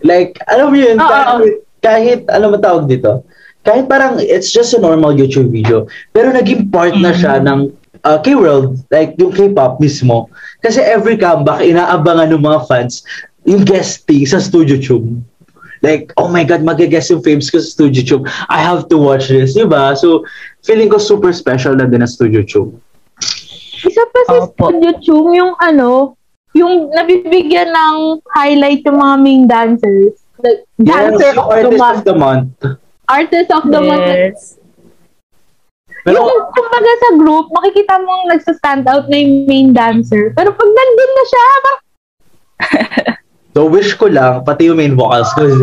Like, 0.00 0.40
alam 0.48 0.72
mo 0.72 0.78
yun, 0.80 0.96
Oo. 0.96 1.04
kahit, 1.04 1.54
kahit, 1.84 2.20
ano 2.32 2.54
mo 2.54 2.56
tawag 2.56 2.88
dito? 2.88 3.26
Kahit 3.66 3.84
parang, 3.84 4.16
it's 4.22 4.48
just 4.48 4.72
a 4.72 4.80
normal 4.80 5.12
YouTube 5.12 5.52
video. 5.52 5.84
Pero 6.14 6.32
naging 6.32 6.72
part 6.72 6.94
na 6.96 7.12
siya 7.12 7.42
ng 7.42 7.74
uh, 8.04 8.18
K-World, 8.22 8.82
like 8.90 9.14
yung 9.18 9.32
K-pop 9.32 9.80
mismo. 9.80 10.28
Kasi 10.62 10.82
every 10.82 11.16
comeback, 11.16 11.62
inaabangan 11.62 12.34
ng 12.34 12.42
mga 12.42 12.66
fans 12.68 13.02
yung 13.48 13.64
guesting 13.64 14.26
sa 14.28 14.38
Studio 14.42 14.76
Tube. 14.76 15.22
Like, 15.80 16.10
oh 16.18 16.26
my 16.26 16.42
God, 16.42 16.66
mag-guest 16.66 17.14
yung 17.14 17.22
Fames 17.22 17.54
ko 17.54 17.62
sa 17.62 17.70
Studio 17.70 18.02
Tube. 18.02 18.24
I 18.50 18.58
have 18.58 18.90
to 18.90 18.98
watch 18.98 19.30
this, 19.30 19.54
di 19.54 19.62
ba? 19.62 19.94
So, 19.94 20.26
feeling 20.66 20.90
ko 20.90 20.98
super 20.98 21.30
special 21.30 21.78
na 21.78 21.86
din 21.86 22.02
ang 22.02 22.10
Studio 22.10 22.42
Tube. 22.42 22.74
Isa 23.78 24.02
pa 24.10 24.20
sa 24.26 24.34
Opo. 24.50 24.74
Studio 24.74 24.90
Chung, 24.98 25.30
yung 25.38 25.54
ano, 25.62 26.18
yung 26.58 26.90
nabibigyan 26.90 27.70
ng 27.70 28.18
highlight 28.34 28.82
yung 28.82 28.98
mga 28.98 29.16
main 29.22 29.44
dancers. 29.46 30.18
The 30.42 30.66
dancer 30.82 31.34
Yes, 31.34 31.38
of 31.38 31.46
the 31.46 31.54
artist 31.62 31.78
month. 31.78 31.94
of 31.94 32.04
the 32.04 32.16
month. 32.18 32.48
Artist 33.08 33.50
of 33.54 33.64
the 33.70 33.80
month. 33.80 34.38
Pero, 36.00 36.20
yung 36.20 36.30
kumbaga 36.50 36.90
sa 36.98 37.10
group, 37.14 37.46
makikita 37.50 37.98
mong 37.98 38.24
nagsa-stand 38.28 38.84
out 38.84 39.06
na 39.06 39.16
yung 39.16 39.44
main 39.44 39.68
dancer. 39.70 40.30
Pero 40.32 40.50
pag 40.50 40.68
nandun 40.68 41.10
na 41.10 41.24
siya, 41.24 41.44
parang, 41.58 41.80
so 43.54 43.66
wish 43.66 43.94
ko 43.94 44.06
lang, 44.06 44.42
pati 44.42 44.66
yung 44.66 44.78
main 44.78 44.94
vocals, 44.94 45.26
because 45.32 45.58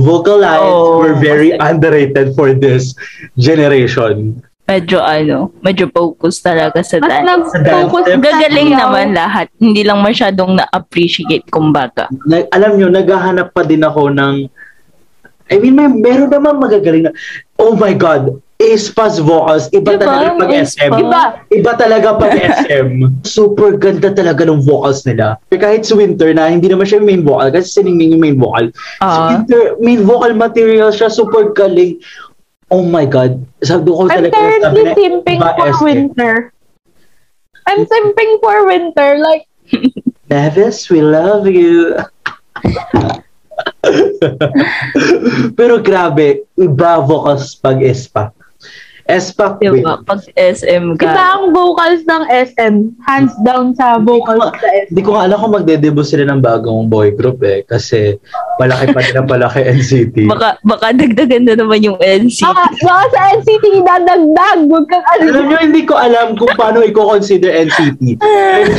vocal 0.00 0.38
lines 0.38 0.62
Oh, 0.64 0.98
were 0.98 1.14
very 1.14 1.54
underrated 1.54 2.34
for 2.34 2.50
this 2.50 2.94
generation. 3.36 4.42
Medyo 4.66 4.98
ano, 4.98 5.54
medyo 5.62 5.86
focus 5.86 6.42
talaga 6.42 6.82
sa 6.82 6.98
mas 6.98 7.06
dance. 7.08 7.54
nag-focus 7.54 8.02
dance. 8.02 8.18
sa 8.18 8.22
Gagaling 8.26 8.68
sayaw. 8.68 8.80
naman 8.82 9.06
lahat. 9.14 9.46
Hindi 9.56 9.86
lang 9.86 10.02
masyadong 10.02 10.58
na-appreciate 10.58 11.46
kumbaga. 11.46 12.10
na, 12.26 12.42
alam 12.50 12.74
nyo, 12.74 12.90
naghahanap 12.90 13.54
pa 13.54 13.62
din 13.62 13.80
ako 13.80 14.10
ng 14.10 14.50
I 15.46 15.62
mean, 15.62 15.78
may 15.78 15.86
meron 15.86 16.26
naman 16.26 16.58
magagaling 16.58 17.06
na 17.06 17.14
oh 17.56 17.78
my 17.78 17.94
God, 17.94 18.42
Aespa's 18.56 19.20
vocals, 19.20 19.68
iba 19.70 19.94
Diba? 19.94 20.00
talaga 20.00 20.28
pag 20.38 20.50
SM. 20.64 20.88
Iba. 20.90 21.22
Iba 21.52 21.72
talaga 21.76 22.08
pag 22.16 22.32
SM. 22.64 22.88
Super 23.20 23.76
ganda 23.76 24.08
talaga 24.10 24.42
ng 24.42 24.64
vocals 24.64 25.04
nila. 25.04 25.36
Pero 25.46 25.60
kahit 25.62 25.84
si 25.84 25.92
Winter 25.92 26.32
na, 26.32 26.48
hindi 26.48 26.64
naman 26.66 26.84
siya 26.84 26.96
yung 26.96 27.06
main 27.06 27.20
vocal 27.20 27.52
kasi 27.52 27.68
siningning 27.74 28.16
yung 28.16 28.24
main 28.24 28.36
vocal. 28.36 28.72
si 28.72 28.80
Ah. 28.98 29.36
Winter, 29.36 29.60
main 29.78 30.00
vocal 30.02 30.32
material 30.32 30.88
siya, 30.88 31.08
super 31.08 31.52
galing. 31.52 32.00
Oh 32.66 32.80
my 32.80 33.04
God. 33.04 33.44
Sabi 33.60 33.86
ko 33.86 34.04
I'm 34.04 34.24
talaga, 34.24 34.32
currently 34.32 34.82
na, 34.82 34.94
simping 34.94 35.38
for 35.38 35.68
SM. 35.70 35.84
winter. 35.84 36.32
I'm 37.66 37.82
simping 37.84 38.32
for 38.40 38.56
winter. 38.64 39.10
Like, 39.18 39.44
Nevis, 40.32 40.88
we 40.88 40.98
love 40.98 41.44
you. 41.44 41.92
Pero 45.54 45.78
grabe, 45.78 46.44
iba 46.56 46.98
vocals 46.98 47.54
pag 47.54 47.78
Espa. 47.78 48.32
Wait. 49.06 49.78
Diba? 49.78 50.02
Pag 50.02 50.18
SM 50.34 50.84
iba 50.92 51.06
ka. 51.06 51.38
ang 51.38 51.54
vocals 51.54 52.02
ng 52.02 52.22
SM. 52.26 52.74
Hands 53.00 53.34
down 53.40 53.70
sa 53.72 53.96
vocals 53.98 54.42
sa 54.52 54.66
SM. 54.66 54.90
Hindi 54.90 55.02
ko 55.02 55.14
nga 55.14 55.22
alam 55.24 55.38
kung 55.38 55.54
magde-debut 55.54 56.02
sila 56.02 56.26
ng 56.26 56.42
bagong 56.42 56.90
boy 56.90 57.14
group 57.14 57.38
eh. 57.40 57.62
Kasi 57.62 58.18
palaki 58.56 58.90
pa 58.90 59.00
din 59.00 59.16
ang 59.16 59.30
palaki 59.30 59.62
NCT. 59.78 60.26
Baka, 60.26 60.58
baka 60.60 60.90
dagdagan 60.90 61.46
na 61.46 61.54
naman 61.54 61.80
yung 61.80 61.98
NCT. 61.98 62.44
Ah, 62.44 62.66
baka 62.72 63.04
sa 63.08 63.20
NCT 63.36 63.64
idadagdag. 63.78 64.58
Huwag 64.66 64.86
kang 64.90 65.06
ano. 65.06 65.22
Alam 65.24 65.44
nyo, 65.46 65.58
hindi 65.62 65.82
ko 65.82 65.94
alam 65.94 66.34
kung 66.34 66.50
paano 66.52 66.82
i-consider 66.82 67.54
NCT. 67.62 68.18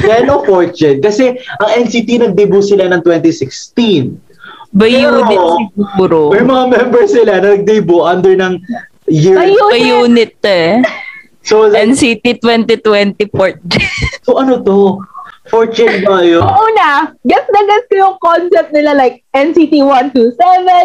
Then 0.03 0.27
o 0.27 0.43
Fortune. 0.43 0.99
Kasi 0.99 1.33
ang 1.57 1.87
NCT 1.87 2.19
nag-debut 2.21 2.61
sila 2.61 2.91
ng 2.91 2.99
2016. 2.99 4.27
By 4.67 4.91
Pero- 4.91 5.23
unit 5.23 5.39
siguro. 5.73 6.29
May 6.29 6.43
mga 6.43 6.63
members 6.67 7.09
sila 7.09 7.39
na 7.39 7.55
nag-debut 7.55 8.03
under 8.03 8.35
ng 8.35 8.59
year. 9.07 9.35
By 9.35 9.51
By 9.71 9.81
unit 9.81 10.37
eh. 10.43 10.83
So, 11.47 11.67
like, 11.71 11.87
NCT 11.87 12.43
2020 12.43 13.25
port. 13.31 13.63
so 14.27 14.35
ano 14.35 14.59
to? 14.63 14.99
Fortune 15.47 16.03
ba 16.03 16.19
yun? 16.19 16.43
Oo 16.43 16.67
na, 16.75 17.15
guess 17.23 17.47
na 17.55 17.63
guess 17.63 17.87
ko 17.87 17.95
yung 17.95 18.17
concept 18.19 18.75
nila 18.75 18.91
like 18.99 19.23
NCT 19.31 19.79
127, 19.79 20.35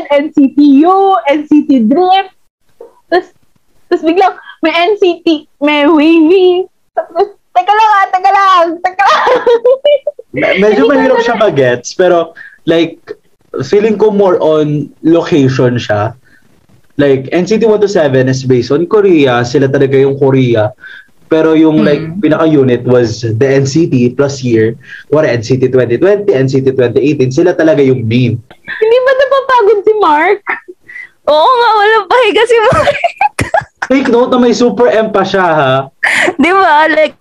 NCT 0.06 0.58
U, 0.86 1.18
NCT 1.26 1.90
Dream. 1.90 2.30
Tapos, 3.10 3.34
tapos 3.90 4.02
biglang 4.06 4.38
may 4.62 4.70
NCT, 4.94 5.50
may 5.58 5.82
Wavy. 5.90 6.70
Tapos, 6.94 7.34
teka 7.58 7.72
lang 7.74 7.90
ah, 7.90 8.06
teka 8.14 8.30
lang, 8.30 8.66
teka 8.78 9.02
lang. 9.02 9.26
Me- 10.38 10.56
medyo 10.62 10.88
mahirap 10.88 11.20
siya 11.20 11.36
mag-gets, 11.36 11.92
pero 11.92 12.32
like, 12.64 12.96
feeling 13.66 13.98
ko 13.98 14.14
more 14.14 14.38
on 14.40 14.88
location 15.02 15.76
siya. 15.76 16.14
Like, 16.94 17.32
NCT 17.32 17.64
127 17.64 18.28
is 18.28 18.44
based 18.44 18.70
on 18.70 18.84
Korea. 18.84 19.40
Sila 19.42 19.66
talaga 19.66 19.96
yung 19.96 20.14
Korea. 20.14 20.76
Pero 21.26 21.56
yung 21.56 21.80
Mm. 21.80 21.86
like, 21.86 22.04
pinaka-unit 22.20 22.84
was 22.84 23.24
the 23.24 23.48
NCT 23.48 24.12
plus 24.12 24.44
year. 24.44 24.76
What 25.08 25.24
NCT 25.24 25.72
2020, 25.72 26.28
NCT 26.28 26.68
2018. 26.70 27.32
Sila 27.32 27.56
talaga 27.56 27.80
yung 27.80 28.04
main. 28.04 28.36
Hindi 28.60 28.96
ba 29.00 29.12
napapagod 29.14 29.78
si 29.80 29.92
Mark? 29.96 30.40
Oo 31.24 31.50
nga, 31.50 31.70
walang 31.74 32.06
pahiga 32.06 32.42
si 32.44 32.56
Mark. 32.66 32.96
Take 33.88 34.08
note 34.08 34.28
na 34.28 34.38
may 34.38 34.52
super 34.52 34.86
M 34.86 35.08
pa 35.08 35.24
siya, 35.24 35.46
ha? 35.48 35.74
Di 36.36 36.52
ba? 36.52 36.84
Like, 36.86 37.16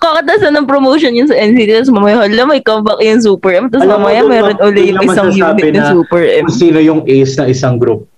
kakatasan 0.00 0.56
ng 0.56 0.64
promotion 0.64 1.12
yun 1.12 1.28
sa 1.28 1.36
NCT. 1.36 1.68
Tapos 1.76 1.92
mamaya, 1.92 2.24
hala, 2.24 2.48
may 2.48 2.64
comeback 2.64 2.96
yung 2.98 3.20
Super 3.20 3.52
M. 3.54 3.68
Tapos 3.68 3.84
mamaya, 3.86 4.24
meron 4.24 4.56
na- 4.56 4.64
uli 4.64 4.88
doon 4.88 4.96
yung 4.96 5.04
isang 5.04 5.28
unit 5.28 5.68
ng 5.68 5.76
na 5.76 5.92
Super 5.92 6.22
M. 6.24 6.48
Kung 6.48 6.56
sino 6.56 6.78
yung 6.80 7.00
ace 7.04 7.36
ng 7.36 7.48
isang 7.48 7.76
group. 7.76 8.08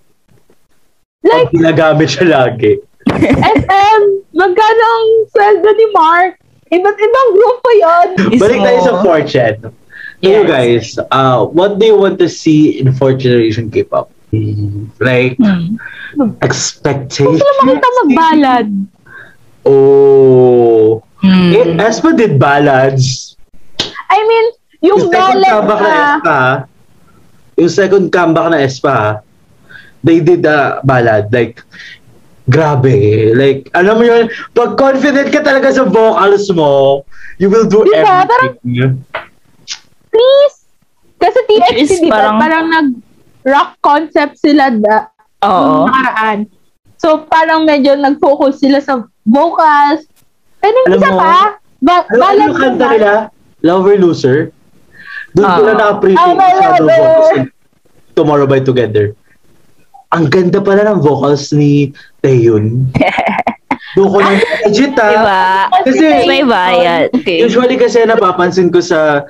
Like, 1.21 1.53
ginagamit 1.53 2.09
siya 2.09 2.25
lagi. 2.27 2.81
SM, 3.11 4.01
magkano 4.33 4.83
ang 4.83 5.07
sweldo 5.29 5.69
ni 5.69 5.87
Mark? 5.93 6.33
Iba't 6.71 6.97
ibang 6.97 7.29
grupo 7.35 7.67
yon. 7.75 8.07
Is 8.31 8.39
Balik 8.39 8.59
tayo 8.63 8.79
sa 8.81 8.93
Fortune. 9.03 9.59
You 10.21 10.45
Yes. 10.45 10.47
guys, 10.47 10.85
uh, 11.09 11.45
what 11.45 11.77
do 11.77 11.85
you 11.85 11.97
want 11.97 12.21
to 12.21 12.29
see 12.29 12.77
in 12.77 12.93
fourth 12.93 13.17
generation 13.17 13.69
K-pop? 13.69 14.09
Like, 14.97 15.35
Hmm. 15.37 15.75
expectations? 16.39 17.37
Gusto 17.37 17.43
lang 17.43 17.57
makita 17.67 17.89
magbalad. 18.05 18.67
Oh. 19.65 21.01
Hmm. 21.21 21.51
Eh, 21.53 21.65
Espa 21.85 22.13
did 22.13 22.37
ballads. 22.37 23.37
I 24.09 24.19
mean, 24.25 24.45
yung 24.81 24.99
Yung 25.05 25.11
second 25.13 25.41
comeback 25.45 25.81
na 25.81 25.89
na, 25.89 26.01
Espa, 26.17 26.39
yung 27.55 27.71
second 27.71 28.05
comeback 28.09 28.47
na 28.49 28.57
Espa, 28.61 28.97
they 30.03 30.19
did 30.19 30.43
a 30.43 30.81
ballad. 30.81 31.29
Like, 31.29 31.61
grabe. 32.47 32.91
Like, 33.33 33.69
alam 33.71 33.97
mo 33.97 34.03
yun, 34.03 34.25
pag 34.51 34.75
confident 34.75 35.29
ka 35.29 35.39
talaga 35.39 35.71
sa 35.71 35.83
vocals 35.83 36.49
mo, 36.51 37.03
you 37.37 37.47
will 37.47 37.65
do 37.65 37.81
Diba? 37.83 38.25
everything. 38.25 39.01
please. 40.09 40.57
Kasi 41.15 41.37
TXT, 41.45 41.91
di 41.99 42.09
ba? 42.09 42.17
parang- 42.33 42.39
Parang 42.39 42.65
nag-rock 42.67 43.69
concept 43.79 44.35
sila 44.37 44.73
da, 44.73 45.07
Oo. 45.41 45.85
nakaraan. 45.85 46.49
So, 46.97 47.25
parang 47.25 47.63
medyo 47.63 47.93
nag-focus 47.95 48.59
sila 48.59 48.77
sa 48.77 48.99
vocals. 49.23 50.05
And 50.59 50.73
yung 50.75 50.87
Alam 50.87 50.97
isa 50.97 51.09
mo, 51.09 51.17
pa, 51.17 51.33
ba- 51.79 52.05
Alam, 52.05 52.11
alam 52.11 52.19
balance 52.19 52.41
yung 52.43 52.57
kanta 52.57 52.85
nila? 52.91 53.11
Lover 53.61 53.95
Loser? 53.97 54.37
Doon 55.31 55.45
ko 55.47 55.53
Ah. 55.55 55.63
na 55.63 55.73
na-appreciate 55.73 56.19
Ah, 56.19 56.27
yung 56.27 56.41
shadow 56.59 56.83
lover. 56.83 56.99
vocals 56.99 57.49
Tomorrow 58.11 58.45
by 58.45 58.59
Together. 58.59 59.05
Ang 60.11 60.27
ganda 60.27 60.59
pala 60.59 60.83
ng 60.91 60.99
vocals 60.99 61.55
ni 61.55 61.95
Taeyeon. 62.19 62.87
Doon 63.95 64.07
ko 64.07 64.17
na 64.23 64.31
legit 64.63 64.95
ah. 64.95 65.11
Diba? 65.11 65.43
Kasi 65.83 66.05
May 66.27 66.43
bayad. 66.47 67.11
Okay. 67.11 67.43
usually 67.43 67.75
kasi 67.75 68.03
napapansin 68.07 68.71
ko 68.71 68.79
sa 68.79 69.27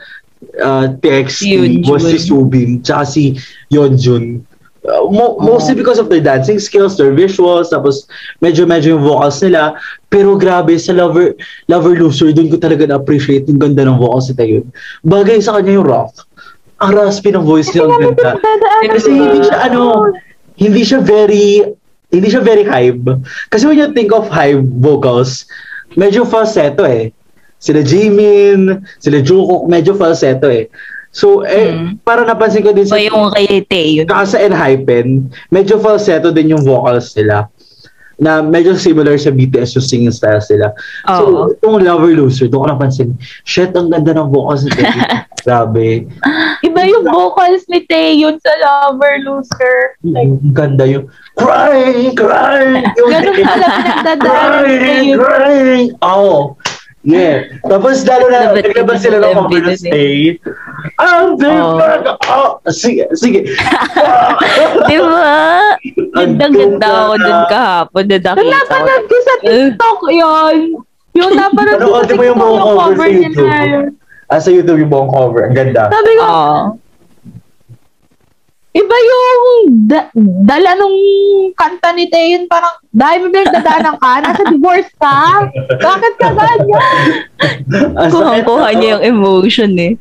uh, 0.61 0.85
TXT 1.01 1.85
was 1.89 2.05
si 2.05 2.17
Subin 2.21 2.81
tsaka 2.85 3.05
si 3.05 3.23
Yeonjun. 3.73 4.41
Uh, 4.81 5.05
mo- 5.13 5.37
mostly 5.37 5.77
because 5.77 6.01
of 6.01 6.09
their 6.09 6.21
dancing 6.21 6.57
skills, 6.57 6.97
their 6.97 7.13
visuals, 7.13 7.69
tapos 7.69 8.09
medyo-medyo 8.41 8.97
yung 8.97 9.05
vocals 9.05 9.37
nila. 9.45 9.77
Pero 10.09 10.33
grabe, 10.33 10.73
sa 10.81 10.89
Lover, 10.97 11.37
Lover 11.69 11.93
Loser, 11.93 12.33
doon 12.33 12.49
ko 12.49 12.57
talaga 12.57 12.89
na-appreciate 12.89 13.45
yung 13.45 13.61
ganda 13.61 13.85
ng 13.85 14.01
vocals 14.01 14.33
ni 14.33 14.35
Taeyeon. 14.41 14.65
Bagay 15.05 15.37
sa 15.37 15.57
kanya 15.57 15.77
yung 15.77 15.85
rock. 15.85 16.25
Ang 16.81 16.97
raspy 16.97 17.29
ng 17.29 17.45
voice 17.45 17.69
niya, 17.77 17.85
ang 17.85 17.97
ganda. 18.01 18.29
Kasi 18.89 19.09
hindi 19.13 19.45
siya 19.45 19.69
ano, 19.69 20.09
hindi 20.61 20.85
siya 20.85 21.01
very, 21.01 21.65
hindi 22.13 22.27
siya 22.29 22.45
very 22.45 22.61
high. 22.61 22.93
Kasi 23.49 23.65
when 23.65 23.81
you 23.81 23.89
think 23.97 24.13
of 24.13 24.29
high 24.29 24.53
vocals, 24.77 25.49
medyo 25.97 26.21
falsetto 26.21 26.85
eh. 26.85 27.09
Sila 27.57 27.81
Jimin, 27.81 28.85
sila 29.01 29.21
Jungkook, 29.25 29.65
medyo 29.65 29.97
falsetto 29.97 30.45
eh. 30.45 30.69
So, 31.11 31.43
eh, 31.43 31.73
Mm. 31.75 31.99
para 32.07 32.23
napansin 32.23 32.63
ko 32.63 32.71
din 32.71 32.87
sa, 32.87 32.95
yung 32.95 33.33
kay 33.35 33.65
Tae, 33.67 33.99
yun. 33.99 34.05
saka 34.07 34.23
sa 34.23 34.39
Enhypen, 34.39 35.27
medyo 35.51 35.75
falsetto 35.75 36.31
din 36.31 36.53
yung 36.55 36.63
vocals 36.63 37.11
nila 37.17 37.49
na 38.21 38.45
medyo 38.45 38.77
similar 38.77 39.17
sa 39.17 39.33
BTS 39.33 39.81
yung 39.81 39.87
singing 39.89 40.13
style 40.13 40.39
sila. 40.45 40.69
Oo. 41.09 41.17
So, 41.17 41.25
itong 41.57 41.81
Lover 41.81 42.13
Loser, 42.13 42.45
doon 42.45 42.63
ko 42.63 42.67
napansin, 42.69 43.17
shit, 43.49 43.73
ang 43.73 43.89
ganda 43.89 44.13
ng 44.13 44.29
vocals 44.29 44.61
ni 44.61 44.71
Tae. 44.77 45.25
Grabe. 45.41 46.05
Iba 46.61 46.81
yung 46.85 47.09
vocals 47.09 47.65
ni 47.65 47.81
Taeyeon 47.89 48.37
sa 48.37 48.53
Lover 48.61 49.25
Loser. 49.25 49.97
Like, 50.05 50.37
Ang 50.37 50.53
ganda 50.53 50.85
yung 50.85 51.09
crying, 51.33 52.13
crying. 52.13 52.85
Yung 53.01 53.09
ganun 53.09 53.35
pala 53.41 53.67
pinagdadaanan 53.81 54.61
ni 54.69 54.75
crying, 54.77 55.17
crying. 55.17 55.89
Oh. 56.05 56.53
Yeah. 57.01 57.49
Tapos 57.65 58.05
lalo 58.05 58.29
na, 58.29 58.53
naglabas 58.53 59.01
sila 59.01 59.17
ng 59.17 59.33
cover 59.33 59.49
dun 59.49 59.73
ng 59.73 59.73
Stay. 59.75 60.37
I'm 61.01 61.33
the 61.33 61.49
Oh. 61.49 61.81
oh. 62.29 62.49
Sige, 62.69 63.09
sige. 63.11 63.49
Diba? 64.89 65.33
Ang 66.13 66.37
Gandang 66.37 66.53
ganda 66.53 66.89
ako 67.07 67.13
dun 67.17 67.39
kahapon. 67.47 68.03
Dun 68.05 68.21
Nung 68.21 68.27
nakita 68.29 68.45
ko. 68.45 68.53
napanood 68.53 69.03
ko 69.03 69.15
sa 69.17 69.35
TikTok 69.41 69.99
yun. 70.13 70.55
Yung 71.11 71.31
napanood 71.33 71.75
ko 71.75 71.89
sa 71.89 71.89
Panoodin 71.91 72.15
mo 72.15 72.23
yung 72.23 72.37
TikTok 72.37 72.53
yung 72.53 72.77
cover 72.77 73.07
nila. 73.09 73.21
YouTube. 73.25 73.49
Ah, 74.27 74.39
sa 74.39 74.49
YouTube 74.49 74.79
yung 74.79 74.91
buong 74.91 75.09
cover. 75.09 75.41
Ang 75.43 75.55
ganda. 75.57 75.81
Sabi 75.89 76.11
ko, 76.15 76.23
Oo. 76.23 76.55
Iba 78.71 78.95
yung 78.95 79.41
da- 79.85 80.11
dala 80.47 80.79
nung 80.79 80.95
kanta 81.53 81.91
ni 81.91 82.07
Taeyeon. 82.07 82.47
Parang, 82.47 82.79
dahil 82.87 83.23
mo 83.23 83.27
pinagdadaanan 83.29 83.95
ka, 83.99 84.11
nasa 84.23 84.43
divorce 84.47 84.91
ka. 84.95 85.17
Bakit 85.75 86.13
ka 86.15 86.29
ganyan? 86.31 87.03
Kuhang-kuha 88.11 88.67
niya 88.75 88.87
yung 88.97 89.03
emotion 89.03 89.71
eh. 89.75 89.93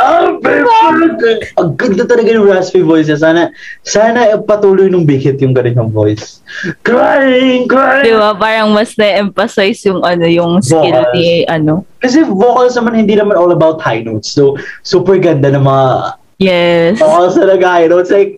Ah, 0.00 0.32
perfect! 0.40 1.54
Ang 1.60 1.76
ganda 1.76 2.08
talaga 2.08 2.32
yung 2.32 2.48
raspy 2.48 2.80
voice 2.80 3.06
niya. 3.06 3.20
Sana, 3.20 3.42
sana 3.84 4.32
patuloy 4.42 4.88
nung 4.88 5.04
big 5.04 5.20
hit 5.20 5.38
yung 5.38 5.52
ganun 5.52 5.76
yung 5.86 5.92
voice. 5.92 6.40
Crying, 6.82 7.68
crying! 7.68 8.16
Diba? 8.16 8.32
Parang 8.34 8.72
mas 8.72 8.96
na-emphasize 8.96 9.84
yung 9.86 10.00
ano, 10.02 10.24
yung 10.24 10.64
skill 10.64 10.88
Vocals. 10.88 11.14
ni 11.14 11.44
ano. 11.46 11.84
Kasi 12.00 12.24
vocals 12.24 12.74
naman, 12.74 13.04
hindi 13.04 13.14
naman 13.14 13.36
all 13.36 13.52
about 13.52 13.78
high 13.78 14.00
notes. 14.00 14.32
So, 14.32 14.56
super 14.82 15.20
ganda 15.20 15.52
ng 15.52 15.62
mga 15.62 15.86
Yes. 16.44 17.00
vocals 17.00 17.40
na 17.40 17.56
nag-high 17.56 17.88
notes. 17.88 18.12
Like, 18.12 18.36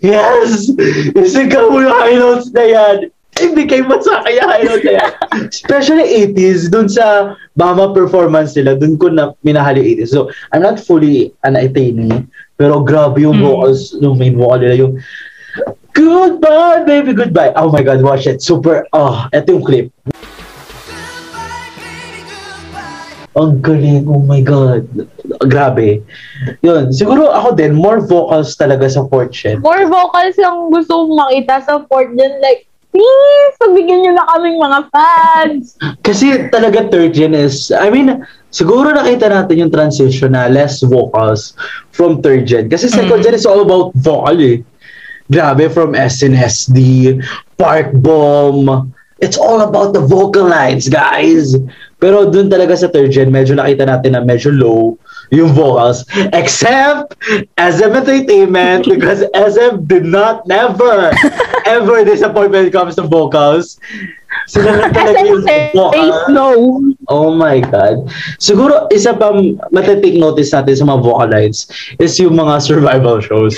yes! 0.00 0.70
Isigaw 1.18 1.74
mo 1.74 1.82
yung 1.82 1.96
high 1.98 2.14
notes 2.14 2.54
na 2.54 2.62
yan. 2.62 2.96
Ibigay 3.40 3.88
mo 3.88 3.96
sa 3.98 4.22
kaya 4.22 4.44
high 4.46 4.62
notes 4.62 4.84
na 4.86 4.94
yan. 5.00 5.12
Especially 5.50 6.06
80s, 6.30 6.70
dun 6.70 6.86
sa 6.86 7.34
Bama 7.58 7.90
performance 7.90 8.54
nila, 8.54 8.78
dun 8.78 8.94
ko 8.94 9.10
na 9.10 9.34
minahal 9.42 9.74
yung 9.80 9.98
80s. 9.98 10.14
So, 10.14 10.30
I'm 10.54 10.62
not 10.62 10.78
fully 10.78 11.34
an 11.42 11.58
attainee, 11.58 12.22
pero 12.54 12.84
grabe 12.84 13.24
yung 13.24 13.40
Mm. 13.40 13.44
vocals, 13.44 13.96
yung 13.98 14.16
main 14.20 14.38
vocal 14.38 14.62
nila, 14.62 14.76
yung 14.78 14.94
Goodbye, 15.90 16.86
baby, 16.86 17.10
goodbye. 17.12 17.50
Oh 17.58 17.66
my 17.74 17.82
God, 17.82 17.98
watch 18.06 18.30
it. 18.30 18.38
Super, 18.38 18.86
oh, 18.94 19.26
eto 19.34 19.58
yung 19.58 19.66
clip. 19.66 19.90
Ang 23.34 23.58
galing, 23.58 24.06
oh 24.06 24.22
my 24.22 24.38
God. 24.38 24.86
Grabe. 25.48 26.04
Yun, 26.60 26.92
siguro 26.92 27.32
ako 27.32 27.56
din, 27.56 27.72
more 27.72 28.04
vocals 28.04 28.52
talaga 28.60 28.84
sa 28.92 29.08
fourth 29.08 29.32
gen. 29.32 29.64
More 29.64 29.88
vocals 29.88 30.36
yung 30.36 30.68
gusto 30.68 31.08
kong 31.08 31.16
makita 31.16 31.64
sa 31.64 31.80
Fort 31.88 32.12
Gen. 32.12 32.44
Like, 32.44 32.68
please, 32.92 33.54
pagbigyan 33.56 34.04
nyo 34.04 34.12
na 34.20 34.28
kaming 34.36 34.58
mga 34.60 34.80
fans. 34.92 35.80
Kasi 36.04 36.50
talaga 36.52 36.90
third 36.92 37.16
gen 37.16 37.32
is, 37.32 37.72
I 37.72 37.88
mean, 37.88 38.20
siguro 38.52 38.92
nakita 38.92 39.30
natin 39.32 39.64
yung 39.64 39.72
transition 39.72 40.36
na 40.36 40.50
less 40.50 40.84
vocals 40.84 41.56
from 41.94 42.20
third 42.20 42.44
gen. 42.44 42.68
Kasi 42.68 42.92
second 42.92 43.24
gen 43.24 43.32
is 43.32 43.48
all 43.48 43.64
about 43.64 43.96
vocal 43.96 44.36
eh. 44.36 44.60
Grabe, 45.30 45.70
from 45.70 45.94
SNSD, 45.94 47.16
Park 47.54 47.94
Bomb, 47.94 48.90
it's 49.22 49.38
all 49.38 49.62
about 49.62 49.94
the 49.94 50.02
vocal 50.02 50.50
lines, 50.50 50.90
guys. 50.90 51.54
Pero 52.02 52.26
dun 52.26 52.50
talaga 52.50 52.74
sa 52.74 52.90
third 52.90 53.14
gen, 53.14 53.30
medyo 53.30 53.54
nakita 53.54 53.86
natin 53.86 54.18
na 54.18 54.26
medyo 54.26 54.50
low 54.50 54.98
yung 55.30 55.54
vocals. 55.54 56.04
Except 56.34 57.16
SM 57.58 57.92
Entertainment 57.94 58.86
because 58.86 59.24
SM 59.34 59.86
did 59.86 60.04
not, 60.04 60.46
never, 60.46 61.10
ever 61.66 62.04
disappoint 62.04 62.50
when 62.52 62.66
it 62.66 62.72
comes 62.72 62.96
to 62.96 63.02
vocals. 63.02 63.78
Sila 64.46 64.78
na 64.78 64.86
talaga 64.90 65.22
yung 65.26 65.46
vocals. 65.74 66.16
slow. 66.26 66.58
Oh 67.10 67.30
my 67.34 67.62
God. 67.62 68.06
Siguro, 68.38 68.86
isa 68.90 69.14
pa 69.14 69.34
matitake 69.70 70.18
notice 70.18 70.50
natin 70.54 70.74
sa 70.74 70.84
mga 70.86 71.00
vocal 71.02 71.30
lines 71.30 71.70
is 71.98 72.18
yung 72.18 72.38
mga 72.38 72.62
survival 72.62 73.18
shows. 73.22 73.54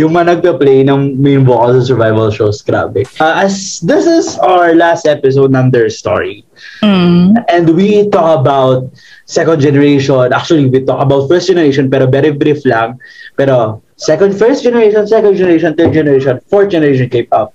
Yung 0.00 0.16
mga 0.16 0.40
nagpa-play 0.40 0.88
ng 0.88 1.20
main 1.20 1.44
vocal 1.44 1.76
sa 1.76 1.84
survival 1.84 2.32
shows. 2.32 2.64
Grabe. 2.64 3.04
Uh, 3.20 3.44
as 3.44 3.80
this 3.84 4.08
is 4.08 4.40
our 4.40 4.72
last 4.72 5.04
episode 5.04 5.52
ng 5.52 5.68
Their 5.68 5.92
Story. 5.92 6.48
Mm. 6.80 7.36
And 7.52 7.76
we 7.76 8.08
talk 8.08 8.40
about 8.40 8.88
second 9.26 9.60
generation. 9.60 10.32
Actually, 10.32 10.66
we 10.66 10.82
talk 10.82 11.02
about 11.02 11.28
first 11.28 11.46
generation, 11.46 11.90
pero 11.90 12.06
very 12.06 12.30
brief 12.32 12.64
lang. 12.64 12.98
Pero 13.36 13.82
second, 13.96 14.34
first 14.38 14.62
generation, 14.62 15.06
second 15.06 15.36
generation, 15.36 15.74
third 15.76 15.92
generation, 15.92 16.40
fourth 16.48 16.70
generation 16.70 17.10
K-pop. 17.10 17.52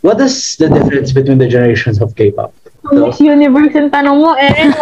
What 0.00 0.20
is 0.20 0.56
the 0.56 0.68
difference 0.68 1.12
between 1.12 1.38
the 1.38 1.48
generations 1.48 2.00
of 2.00 2.16
K-pop? 2.16 2.52
Miss 2.92 3.20
Universe 3.20 3.74
yung 3.76 3.90
tanong 3.92 4.16
mo, 4.16 4.32
eh. 4.38 4.54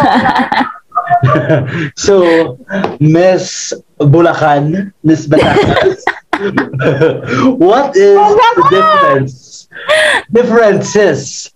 so, 1.97 2.55
Miss 2.99 3.73
Bulacan, 3.99 4.93
Miss 5.03 5.27
Batangas, 5.27 6.01
what 7.57 7.95
is 7.97 8.15
the 8.15 8.63
difference? 8.69 9.67
Differences 10.31 11.51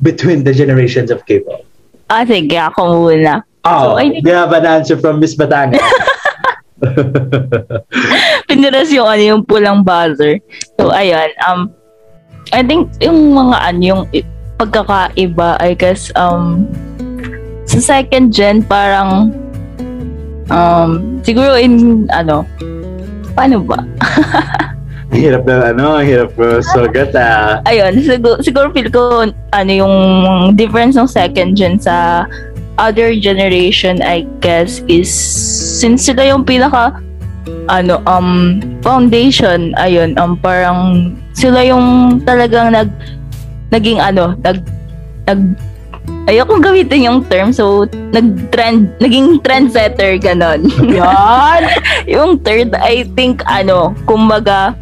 between 0.00 0.42
the 0.42 0.52
generations 0.52 1.10
of 1.10 1.24
K-pop. 1.26 1.62
Ah, 2.10 2.24
sige, 2.24 2.56
ako 2.56 3.08
muna. 3.08 3.44
Oh, 3.64 3.94
So, 3.94 3.98
I 3.98 4.10
think- 4.10 4.26
we 4.26 4.30
have 4.34 4.50
an 4.52 4.66
answer 4.66 4.98
from 4.98 5.20
Miss 5.22 5.38
Batangas. 5.38 5.78
Piniras 8.50 8.90
yung 8.90 9.06
ano, 9.06 9.22
yung 9.22 9.42
pulang 9.46 9.86
buzzer. 9.86 10.42
So, 10.78 10.90
ayun. 10.90 11.30
Um, 11.46 11.70
I 12.50 12.66
think 12.66 12.90
yung 12.98 13.32
mga 13.38 13.56
ano, 13.62 13.80
yung 13.80 14.02
pagkakaiba, 14.58 15.62
I 15.62 15.78
guess, 15.78 16.10
um, 16.18 16.66
sa 17.64 17.78
second 17.78 18.34
gen, 18.34 18.66
parang, 18.66 19.30
um, 20.50 21.22
siguro 21.22 21.54
in, 21.54 22.04
ano, 22.10 22.42
paano 23.38 23.62
ba? 23.62 23.78
hirap 25.12 25.44
na 25.44 25.70
ano, 25.70 26.02
hirap 26.02 26.34
ko 26.34 26.58
sugat 26.74 27.14
ah. 27.14 27.62
Ayun, 27.68 28.00
siguro, 28.02 28.42
siguro 28.42 28.66
feel 28.74 28.90
ko, 28.90 29.28
ano, 29.54 29.70
yung 29.70 29.94
difference 30.58 30.98
ng 30.98 31.06
second 31.06 31.54
gen 31.54 31.78
sa 31.78 32.26
other 32.78 33.14
generation, 33.16 34.00
I 34.02 34.24
guess, 34.40 34.80
is 34.88 35.10
since 35.12 36.08
sila 36.08 36.28
yung 36.28 36.44
pinaka 36.44 37.02
ano, 37.70 38.02
um, 38.06 38.62
foundation, 38.82 39.74
ayun, 39.78 40.18
um, 40.18 40.38
parang 40.38 41.12
sila 41.34 41.62
yung 41.62 42.18
talagang 42.22 42.74
nag, 42.74 42.90
naging 43.70 43.98
ano, 43.98 44.34
nag, 44.42 44.62
nag, 45.26 45.40
ayokong 46.26 46.62
gamitin 46.62 47.06
yung 47.06 47.18
term, 47.26 47.50
so, 47.50 47.86
nag-trend, 48.14 48.90
naging 49.02 49.38
trendsetter, 49.42 50.18
ganon. 50.18 50.66
Yan. 50.98 51.62
yung 52.06 52.38
third, 52.42 52.74
I 52.78 53.06
think, 53.14 53.42
ano, 53.46 53.94
kumbaga, 54.06 54.74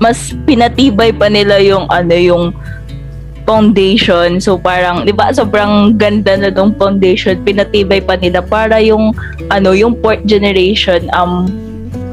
mas 0.00 0.32
pinatibay 0.44 1.12
pa 1.12 1.28
nila 1.28 1.60
yung, 1.60 1.88
ano, 1.88 2.14
yung, 2.16 2.44
foundation. 3.44 4.40
So 4.40 4.56
parang, 4.56 5.04
'di 5.04 5.12
ba, 5.14 5.30
sobrang 5.30 5.96
ganda 5.96 6.36
na 6.36 6.50
tong 6.50 6.74
foundation. 6.76 7.40
Pinatibay 7.44 8.00
pa 8.00 8.16
nila 8.16 8.40
para 8.40 8.80
yung 8.80 9.12
ano, 9.52 9.76
yung 9.76 9.96
fourth 10.00 10.24
generation 10.24 11.06
um 11.12 11.48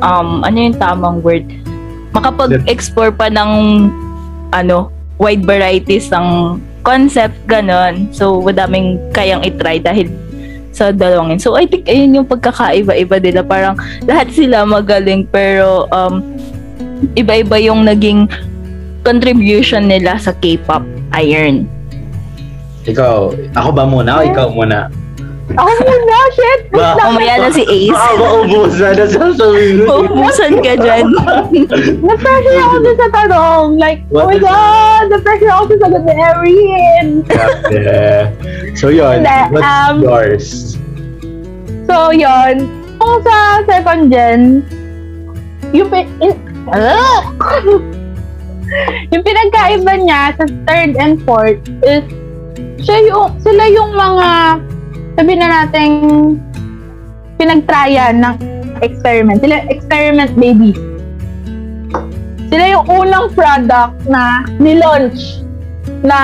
um 0.03 0.43
ano 0.45 0.57
yung 0.69 0.77
tamang 0.77 1.23
word? 1.23 1.47
Makapag-explore 2.11 3.15
pa 3.15 3.31
ng 3.31 3.51
ano, 4.51 4.91
wide 5.17 5.47
varieties 5.47 6.11
ng 6.11 6.59
concept 6.83 7.35
ganon. 7.47 8.11
So 8.11 8.43
madaming 8.43 8.99
kayang 9.15 9.41
i-try 9.47 9.79
dahil 9.79 10.11
sa 10.71 10.91
dalawang 10.91 11.35
yun. 11.35 11.39
So 11.39 11.55
I 11.55 11.67
think 11.67 11.87
ayun 11.87 12.15
yung 12.15 12.27
pagkakaiba-iba 12.27 13.19
nila. 13.23 13.41
Parang 13.43 13.79
lahat 14.03 14.31
sila 14.35 14.67
magaling 14.67 15.23
pero 15.31 15.87
um 15.95 16.19
iba-iba 17.15 17.57
yung 17.57 17.87
naging 17.87 18.27
contribution 19.01 19.89
nila 19.89 20.19
sa 20.21 20.35
K-pop 20.37 21.00
Iron. 21.13 21.67
Ikaw, 22.81 23.29
ako 23.53 23.69
ba 23.71 23.83
muna 23.85 24.19
o 24.19 24.25
ikaw 24.25 24.47
muna? 24.49 24.89
Ako 25.51 25.67
muna, 25.83 26.17
shit! 26.31 26.59
Ba- 26.71 26.95
Umaya 27.11 27.35
na 27.43 27.49
si 27.51 27.67
Ace. 27.67 27.91
Baka 27.91 28.15
maubusan 28.15 28.95
na 28.95 29.05
sasabihin 29.05 29.83
mo. 29.83 30.07
Pupusan 30.07 30.63
ka 30.63 30.73
dyan. 30.79 31.05
Na-pressure 32.07 32.59
ako 32.63 32.75
dun 32.79 32.95
sa 32.95 33.09
tanong. 33.11 33.65
Like, 33.75 33.99
oh 34.09 34.25
my 34.25 34.31
What 34.31 34.39
is- 34.39 34.43
God! 34.47 35.03
Na-pressure 35.11 35.51
ako 35.51 35.63
sa 35.67 35.75
sagot 35.83 36.03
ni 36.07 36.15
Erin! 36.15 37.07
So 38.79 38.87
yun, 38.87 39.27
Hindi, 39.27 39.39
what's 39.51 39.67
um, 39.67 39.95
yours? 39.99 40.45
So, 41.91 42.15
yon 42.15 42.71
Kung 42.97 43.19
sa 43.19 43.59
second 43.67 44.07
gen, 44.07 44.63
yung, 45.75 45.91
in, 46.23 46.31
Ah! 46.71 47.27
yung 49.11 49.23
pinagkaiba 49.23 49.93
niya 49.99 50.21
sa 50.35 50.45
third 50.67 50.95
and 50.95 51.19
fourth 51.27 51.59
is 51.83 52.03
siya 52.81 52.97
yung, 53.05 53.37
sila 53.43 53.63
yung 53.69 53.91
mga 53.93 54.29
sabi 55.19 55.33
na 55.37 55.47
nating 55.51 55.95
pinagtryan 57.37 58.21
ng 58.21 58.35
experiment. 58.81 59.37
Sila 59.43 59.65
experiment 59.69 60.31
babies. 60.33 60.79
Sila 62.51 62.63
yung 62.67 62.85
unang 62.89 63.31
product 63.31 63.95
na 64.09 64.43
nilaunch 64.59 65.45
na 66.03 66.19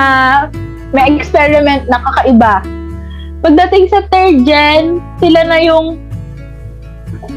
may 0.92 1.14
experiment 1.14 1.86
na 1.86 2.00
kakaiba. 2.00 2.64
Pagdating 3.44 3.86
sa 3.92 4.02
third 4.10 4.42
gen, 4.42 4.98
sila 5.22 5.46
na 5.46 5.58
yung 5.62 6.00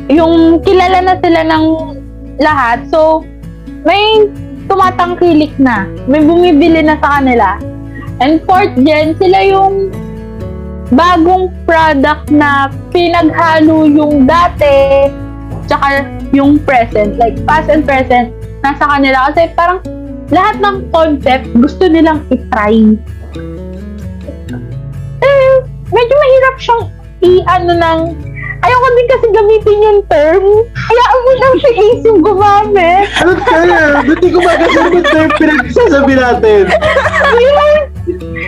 yung 0.10 0.60
kilala 0.66 1.00
na 1.04 1.16
sila 1.22 1.42
ng 1.46 1.66
lahat. 2.42 2.84
So, 2.90 3.24
may 3.86 4.28
tumatangkilik 4.72 5.52
na. 5.60 5.84
May 6.08 6.24
bumibili 6.24 6.80
na 6.80 6.96
sa 7.04 7.20
kanila. 7.20 7.60
And 8.24 8.40
fourth 8.48 8.72
gen, 8.80 9.20
sila 9.20 9.44
yung 9.44 9.92
bagong 10.96 11.52
product 11.68 12.32
na 12.32 12.72
pinaghalo 12.96 13.92
yung 13.92 14.24
dati 14.24 15.12
tsaka 15.68 16.08
yung 16.32 16.56
present. 16.64 17.20
Like, 17.20 17.36
past 17.44 17.68
and 17.68 17.84
present 17.84 18.32
nasa 18.64 18.88
kanila. 18.88 19.28
Kasi 19.32 19.52
parang 19.60 19.84
lahat 20.32 20.64
ng 20.64 20.88
concept 20.96 21.52
gusto 21.60 21.92
nilang 21.92 22.24
itry. 22.32 22.96
Eh, 25.22 25.54
medyo 25.92 26.16
mahirap 26.16 26.56
siyang 26.58 26.84
i-ano 27.22 27.72
ng 27.76 28.00
Ayoko 28.62 28.88
din 28.94 29.08
kasi 29.10 29.26
gamitin 29.32 29.78
yung 29.82 30.02
term. 30.06 30.44
Hayaan 30.72 31.20
mo 31.20 31.32
lang 31.36 31.54
si 31.58 31.70
Ace 31.74 32.04
yung 32.06 32.22
gumamit. 32.22 33.06
Ano 33.18 33.32
term? 33.42 33.70
Hindi 34.06 34.28
ko 34.30 34.40
magasabi 34.40 34.96
yung 34.96 35.08
term 35.08 35.30
pinagsasabi 35.36 36.14
natin. 36.14 36.64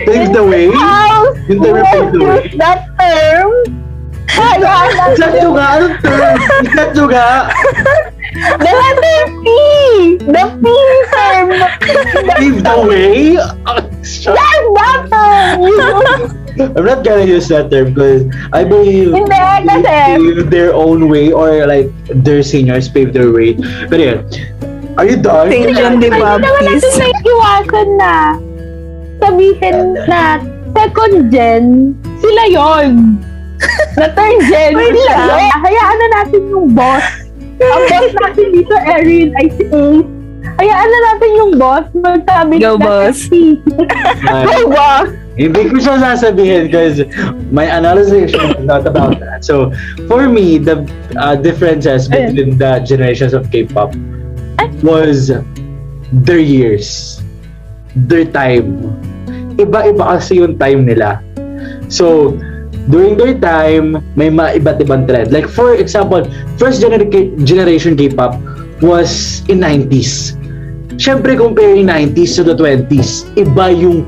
Pave 0.04 0.30
the 0.30 0.42
way? 0.42 0.66
How 0.70 1.34
Yung 1.48 1.60
term 1.60 1.74
yung 1.74 1.88
pave 1.88 2.10
the 2.12 2.20
way? 2.20 2.40
that 2.56 2.80
term? 2.94 3.50
Hayaan 4.30 4.62
lang. 4.92 5.10
Isatso 5.14 5.48
nga, 5.50 5.66
anong 5.78 5.96
term? 5.98 6.36
Isatso 6.62 7.04
nga. 7.06 7.28
The 8.34 8.70
letter 8.74 9.18
P! 9.40 9.46
The 10.26 10.44
P 10.58 10.64
term! 11.14 11.48
Pave 12.34 12.58
the 12.66 12.76
way? 12.82 13.38
That 13.38 15.06
term! 15.06 15.58
I'm 16.54 16.84
not 16.86 17.02
gonna 17.02 17.26
use 17.26 17.46
that 17.50 17.70
term 17.70 17.94
because 17.94 18.26
I 18.54 18.62
believe 18.62 19.10
Hindi, 19.14 19.30
they 19.30 19.66
kasi- 19.66 20.18
pave 20.18 20.50
their 20.50 20.70
own 20.74 21.08
way 21.10 21.30
or 21.34 21.66
like 21.66 21.90
their 22.10 22.42
seniors 22.42 22.86
pave 22.88 23.12
their 23.12 23.30
way. 23.30 23.54
But 23.90 23.98
yeah, 23.98 24.18
are 24.98 25.06
you 25.06 25.18
done? 25.18 25.50
Thank 25.50 25.70
you, 25.70 25.74
Di 25.74 25.82
Hindi 25.82 26.08
naman 26.14 26.42
natin 26.42 26.78
Baptist. 26.78 26.98
may 26.98 27.12
iwasan 27.26 27.88
na 27.98 28.14
sabihin 29.18 29.76
na 30.06 30.22
second 30.74 31.14
gen, 31.30 31.64
sila 32.22 32.44
yon. 32.50 32.90
Na 33.98 34.06
third 34.14 34.38
gen, 34.50 34.74
Wait 34.74 34.94
sila. 34.94 35.38
Hayaan 35.58 35.96
na 35.98 36.06
natin 36.22 36.42
yung 36.50 36.70
boss. 36.74 37.06
Ang 37.62 37.84
boss 37.86 38.12
natin 38.18 38.46
dito, 38.50 38.74
Erin, 38.74 39.30
ay 39.38 39.46
si 39.54 39.64
Ace. 39.70 40.08
Hayaan 40.54 40.88
na 40.92 40.98
natin 41.08 41.30
yung 41.40 41.52
boss 41.56 41.86
magsabi 41.96 42.60
Go, 42.60 42.76
boss. 42.76 43.26
Go, 43.32 44.56
boss! 44.70 45.08
Hindi 45.34 45.66
ko 45.66 45.82
siya 45.82 45.98
sasabihin 45.98 46.70
because 46.70 47.02
my 47.50 47.66
analysis 47.66 48.30
is 48.30 48.38
not 48.62 48.86
about 48.86 49.18
that. 49.18 49.42
So, 49.42 49.74
for 50.06 50.30
me, 50.30 50.62
the 50.62 50.86
uh, 51.18 51.34
differences 51.34 52.06
between 52.06 52.54
the 52.54 52.78
generations 52.86 53.34
of 53.34 53.50
K-pop 53.50 53.98
was 54.86 55.34
their 56.22 56.38
years, 56.38 57.18
their 57.96 58.22
time. 58.30 58.78
Iba-iba 59.58 60.14
kasi 60.14 60.38
yung 60.38 60.54
time 60.54 60.86
nila. 60.86 61.18
So, 61.90 62.38
during 62.88 63.16
their 63.16 63.36
time, 63.38 64.04
may 64.16 64.28
mga 64.28 64.60
iba't 64.60 64.78
ibang 64.84 65.08
trend. 65.08 65.32
Like, 65.32 65.48
for 65.48 65.72
example, 65.76 66.24
first 66.60 66.84
gener- 66.84 67.08
generation 67.44 67.96
K-pop 67.96 68.36
was 68.84 69.40
in 69.48 69.64
90s. 69.64 70.36
Siyempre, 71.00 71.34
comparing 71.34 71.88
90s 71.88 72.36
to 72.38 72.42
the 72.44 72.54
20s, 72.54 73.26
iba 73.34 73.72
yung 73.72 74.06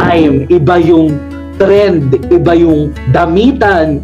time, 0.00 0.48
iba 0.48 0.76
yung 0.80 1.14
trend, 1.60 2.16
iba 2.32 2.52
yung 2.56 2.90
damitan. 3.12 4.02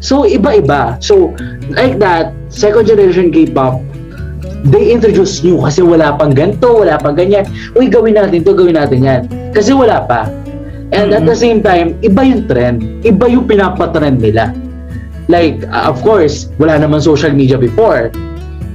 So, 0.00 0.26
iba-iba. 0.26 0.98
So, 1.04 1.36
like 1.70 1.98
that, 2.00 2.32
second 2.48 2.88
generation 2.88 3.30
K-pop, 3.30 3.82
they 4.66 4.90
introduce 4.90 5.44
new 5.46 5.62
kasi 5.62 5.84
wala 5.84 6.18
pang 6.18 6.34
ganito, 6.34 6.82
wala 6.82 6.98
pang 6.98 7.14
ganyan. 7.14 7.46
Uy, 7.78 7.86
gawin 7.86 8.18
natin 8.18 8.42
to, 8.42 8.56
gawin 8.56 8.74
natin 8.74 9.06
yan. 9.06 9.22
Kasi 9.54 9.70
wala 9.70 10.02
pa. 10.02 10.26
And 10.94 11.10
at 11.10 11.26
the 11.26 11.34
same 11.34 11.62
time, 11.66 11.98
iba 12.06 12.22
yung 12.22 12.46
trend. 12.46 13.02
Iba 13.02 13.26
yung 13.26 13.50
pinapatrend 13.50 14.22
nila. 14.22 14.54
Like, 15.26 15.66
uh, 15.66 15.90
of 15.90 15.98
course, 16.06 16.46
wala 16.62 16.78
naman 16.78 17.02
social 17.02 17.34
media 17.34 17.58
before. 17.58 18.14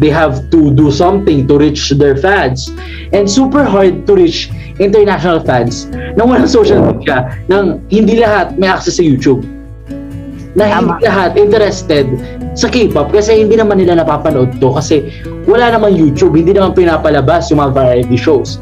They 0.03 0.11
have 0.11 0.49
to 0.51 0.73
do 0.73 0.91
something 0.91 1.47
to 1.47 1.55
reach 1.61 1.93
their 1.95 2.17
fans. 2.17 2.73
And 3.15 3.29
super 3.29 3.63
hard 3.63 4.03
to 4.09 4.17
reach 4.17 4.51
international 4.81 5.45
fans 5.45 5.87
na 6.17 6.25
walang 6.25 6.49
social 6.49 6.81
media, 6.81 7.37
nang 7.47 7.85
hindi 7.93 8.17
lahat 8.19 8.57
may 8.57 8.67
access 8.67 8.97
sa 8.97 9.05
YouTube. 9.05 9.45
Na 10.57 10.67
hindi 10.67 10.99
Tama. 10.99 11.05
lahat 11.05 11.31
interested 11.39 12.09
sa 12.57 12.67
K-pop 12.67 13.13
kasi 13.15 13.45
hindi 13.45 13.55
naman 13.55 13.79
nila 13.79 14.03
napapanood 14.03 14.59
to 14.59 14.75
kasi 14.75 15.07
wala 15.47 15.71
naman 15.71 15.95
YouTube, 15.95 16.35
hindi 16.35 16.51
naman 16.51 16.75
pinapalabas 16.75 17.47
yung 17.53 17.63
mga 17.63 17.71
variety 17.71 18.17
shows. 18.19 18.59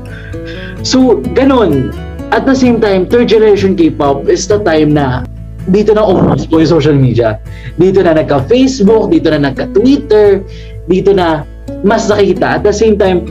So, 0.85 1.23
ganun. 1.33 1.89
At 2.29 2.45
the 2.45 2.53
same 2.53 2.77
time, 2.77 3.09
third 3.09 3.25
generation 3.25 3.73
K-pop 3.73 4.29
is 4.29 4.45
the 4.45 4.61
time 4.61 4.93
na 4.93 5.25
dito 5.69 5.97
na 5.97 6.05
umus 6.05 6.45
po 6.45 6.61
yung 6.61 6.69
social 6.69 6.93
media. 6.93 7.41
Dito 7.81 8.05
na 8.05 8.13
nagka-Facebook, 8.13 9.09
dito 9.09 9.33
na 9.33 9.49
nagka-Twitter, 9.49 10.45
dito 10.85 11.11
na 11.13 11.45
mas 11.81 12.05
nakikita. 12.05 12.61
At 12.61 12.63
the 12.65 12.73
same 12.73 13.01
time, 13.01 13.25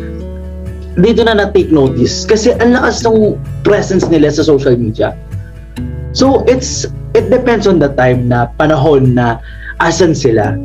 dito 0.99 1.23
na 1.23 1.39
na-take 1.39 1.71
notice 1.71 2.27
kasi 2.27 2.55
ang 2.59 2.75
lakas 2.75 3.07
ng 3.07 3.39
presence 3.63 4.11
nila 4.11 4.35
sa 4.35 4.43
social 4.43 4.75
media. 4.75 5.15
So, 6.11 6.43
it's 6.51 6.91
it 7.15 7.31
depends 7.31 7.71
on 7.71 7.79
the 7.79 7.95
time 7.95 8.27
na 8.27 8.51
panahon 8.59 9.15
na 9.15 9.39
asan 9.79 10.11
sila. 10.11 10.59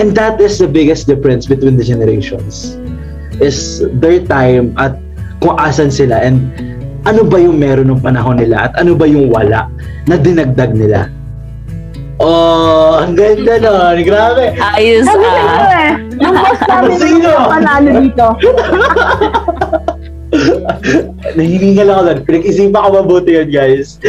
And 0.00 0.16
that 0.16 0.40
is 0.40 0.56
the 0.56 0.68
biggest 0.68 1.04
difference 1.04 1.44
between 1.44 1.76
the 1.76 1.84
generations. 1.84 2.80
Is 3.44 3.84
their 4.00 4.24
time 4.24 4.72
at 4.80 4.96
kung 5.44 5.60
asan 5.60 5.92
sila 5.92 6.16
and 6.24 6.48
ano 7.08 7.24
ba 7.24 7.40
yung 7.40 7.56
meron 7.56 7.88
ng 7.88 8.04
panahon 8.04 8.36
nila 8.36 8.68
at 8.68 8.76
ano 8.76 8.92
ba 8.92 9.08
yung 9.08 9.32
wala 9.32 9.72
na 10.04 10.14
dinagdag 10.20 10.76
nila. 10.76 11.08
Oh, 12.18 12.98
ang 13.00 13.14
ganda 13.14 13.56
nun. 13.62 14.02
Grabe. 14.04 14.58
Ayos 14.58 15.06
Sabi 15.06 15.22
ko 15.22 15.38
ah. 15.38 15.70
eh, 15.70 15.90
yung 16.18 16.34
boss 16.34 16.60
namin 16.66 16.96
Sino? 16.98 17.30
panalo 17.46 17.88
dito. 18.02 18.26
Nahihingal 21.38 21.88
ako 21.88 22.02
doon. 22.04 22.18
Pinag-isipan 22.26 22.82
ko 22.84 22.88
mabuti 23.00 23.38
yun, 23.38 23.48
guys. 23.48 24.02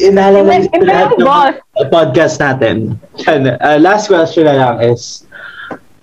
Inalaman 0.00 0.66
Iba- 0.66 0.74
iba 0.74 0.84
lahat 0.88 1.10
ng 1.20 1.88
podcast 1.92 2.40
natin. 2.40 2.76
Yan, 3.28 3.54
uh, 3.60 3.78
last 3.78 4.08
question 4.08 4.48
na 4.48 4.56
lang 4.56 4.76
is, 4.82 5.28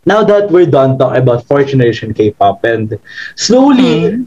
now 0.05 0.21
that 0.21 0.53
we're 0.53 0.69
done 0.69 1.01
talking 1.01 1.21
about 1.21 1.43
fourth 1.49 1.73
generation 1.73 2.13
K-pop 2.13 2.61
and 2.63 2.93
slowly, 3.35 4.21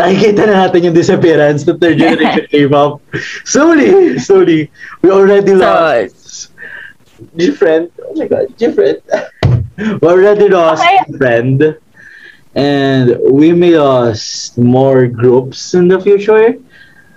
nakikita 0.00 0.48
na 0.48 0.66
natin 0.66 0.88
yung 0.88 0.96
disappearance 0.96 1.68
ng 1.68 1.76
third 1.76 2.00
generation 2.00 2.46
K-pop. 2.52 3.04
Slowly, 3.44 4.16
slowly, 4.18 4.72
we 5.02 5.10
already 5.12 5.52
So, 5.52 5.60
lost 5.60 6.50
different. 7.36 7.92
Oh 8.00 8.14
my 8.16 8.26
god, 8.26 8.48
different. 8.56 9.04
we 10.00 10.06
already 10.08 10.48
lost 10.48 10.82
Okay. 10.82 11.04
friend. 11.18 11.76
And 12.50 13.14
we 13.30 13.52
may 13.52 13.78
lost 13.78 14.58
more 14.58 15.06
groups 15.06 15.72
in 15.74 15.86
the 15.86 16.00
future. 16.00 16.58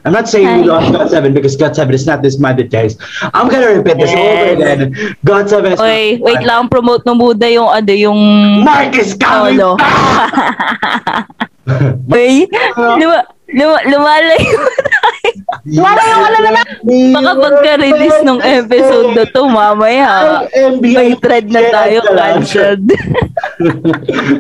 I'm 0.05 0.11
not 0.11 0.27
saying 0.27 0.45
we 0.59 0.67
Ay. 0.67 0.67
lost 0.67 0.91
God 0.91 1.09
7 1.09 1.33
because 1.33 1.55
God 1.55 1.73
7 1.75 1.89
is 1.95 2.05
not 2.05 2.21
disbanded, 2.21 2.69
guys. 2.69 2.99
I'm 3.33 3.47
gonna 3.47 3.71
repeat 3.71 3.97
this 3.97 4.11
over 4.11 4.45
again. 4.51 4.93
God 5.23 5.47
7 5.49 5.73
is 5.73 5.79
Oy, 5.79 6.19
not 6.19 6.21
wait 6.21 6.43
lang, 6.43 6.67
promote 6.67 7.07
ng 7.07 7.17
Buda 7.17 7.47
yung 7.47 7.71
ano, 7.71 7.91
yung 7.95 8.19
Mark 8.61 8.93
is 8.99 9.15
coming 9.15 9.57
solo. 9.57 9.79
back! 9.79 11.49
Uy, 12.11 12.43
luma, 12.99 13.19
luma, 13.47 13.77
lumalayo. 13.87 14.59
Wala 15.63 16.01
yung 16.03 16.21
wala 16.27 16.37
na 16.43 16.51
lang. 16.59 16.67
Baka 17.15 17.31
pagka-release 17.39 18.19
ng 18.27 18.39
episode 18.43 19.15
na 19.15 19.23
to, 19.31 19.47
mamaya, 19.47 20.43
may 20.83 21.15
thread 21.15 21.47
na 21.47 21.63
tayo 21.71 22.03
cancelled. 22.11 22.83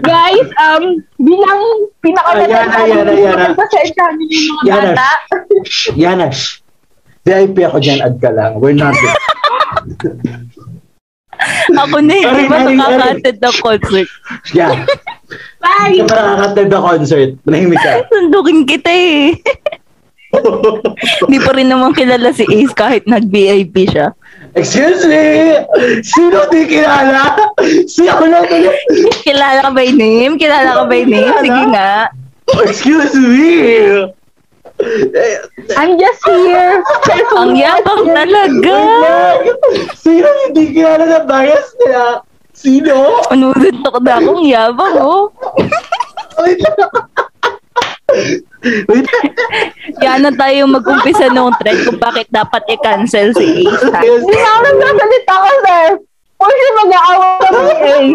Guys, 0.03 0.49
um, 0.59 0.99
bilang 1.15 1.61
ayan. 2.03 3.55
pasensya 3.55 4.05
niyo 4.19 4.51
yung 4.51 4.57
mga 4.59 4.67
Yan, 4.67 4.85
bata. 4.91 5.35
Yana. 5.95 6.27
VIP 7.23 7.55
ako 7.63 7.77
dyan, 7.79 8.03
add 8.03 8.19
ka 8.19 8.29
lang. 8.35 8.59
We're 8.59 8.75
not 8.75 8.91
Ako 11.83 11.97
na 11.99 12.13
hindi 12.13 12.27
Sorry, 12.27 12.45
ba 12.47 12.57
nakaka-attend 12.67 13.39
ng 13.39 13.57
concert? 13.59 14.09
Yeah. 14.51 14.73
Bye! 15.59 15.97
Hindi 15.97 16.09
pa 16.09 16.15
nakaka-attend 16.15 16.69
na 16.69 16.79
concert. 16.79 17.31
Manahimik 17.45 17.79
ka. 17.79 17.91
Sundukin 18.11 18.59
kita 18.67 18.91
eh. 18.91 19.37
Hindi 21.29 21.37
pa 21.45 21.51
rin 21.53 21.69
naman 21.69 21.93
kilala 21.93 22.33
si 22.33 22.41
Ace 22.49 22.73
kahit 22.73 23.05
nag-VIP 23.05 23.85
siya. 23.85 24.17
Excuse 24.57 25.05
me! 25.05 25.61
Sino 26.01 26.49
di 26.49 26.65
kilala? 26.69 27.37
Sino 27.85 28.21
lang 28.25 28.45
ulit? 28.49 28.73
Kilala 29.21 29.65
ka 29.65 29.71
by 29.73 29.89
name? 29.93 30.37
Kilala 30.41 30.81
ka 30.81 30.83
by 30.89 31.05
name? 31.05 31.37
Sige 31.41 31.63
nga. 31.73 32.09
Excuse 32.65 33.13
me! 33.17 33.53
Eh, 34.81 35.37
I'm 35.77 35.95
just 35.95 36.23
here. 36.25 36.81
Ang 37.37 37.55
yabang 37.55 38.09
talaga. 38.09 38.77
Sino 39.93 40.27
hindi 40.47 40.73
kilala 40.73 41.05
na 41.05 41.19
bias 41.23 41.77
nila? 41.79 42.19
Sino? 42.53 43.21
Anuduntok 43.29 44.01
na 44.01 44.17
akong 44.17 44.43
yabang 44.43 44.97
oh. 44.97 45.29
Wait 46.41 46.59
lang. 46.59 46.91
Wait 48.89 49.05
lang. 49.05 49.25
Kaya 49.97 50.13
na 50.19 50.31
tayo 50.33 50.65
mag-umpisa 50.65 51.29
ng 51.29 51.53
thread 51.61 51.79
kung 51.85 51.99
bakit 52.01 52.27
dapat 52.29 52.63
i-cancel 52.67 53.29
si 53.35 53.63
Ace. 53.63 53.87
Hindi 53.87 54.35
na 54.35 54.49
ako 54.49 54.59
nagsasalita 54.63 55.35
kasi. 55.37 55.77
Pwede 56.33 56.65
mag-aawa 56.75 57.27
kami 57.39 57.75
eh. 57.93 58.05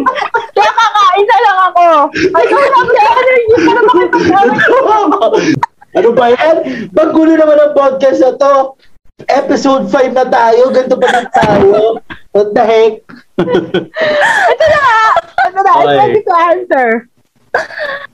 Kaya 0.53 0.71
kakain 0.71 1.25
na 1.25 1.39
lang 1.41 1.59
ako. 1.71 1.87
I 2.13 2.43
don't 2.45 2.73
have 2.77 2.91
the 2.91 3.01
energy 3.01 3.57
para 3.63 3.81
makipag-away. 3.81 5.55
Ano 5.99 6.11
ba 6.13 6.27
yan? 6.31 6.57
Paggulo 6.91 7.35
naman 7.35 7.59
ang 7.59 7.73
podcast 7.73 8.19
na 8.19 8.33
to. 8.35 8.55
Episode 9.21 9.91
5 9.91 10.15
na 10.15 10.25
tayo. 10.25 10.71
Ganito 10.71 10.95
pa 10.95 11.09
lang 11.11 11.27
tayo. 11.29 11.99
What 12.31 12.55
the 12.55 12.63
heck? 12.63 12.95
Ito 13.37 14.65
na. 14.65 14.83
Ito 15.43 15.59
na. 15.59 15.73
I'm 15.73 15.83
Okay. 15.85 15.99
ready 15.99 16.21
to 16.23 16.35
answer. 16.47 16.89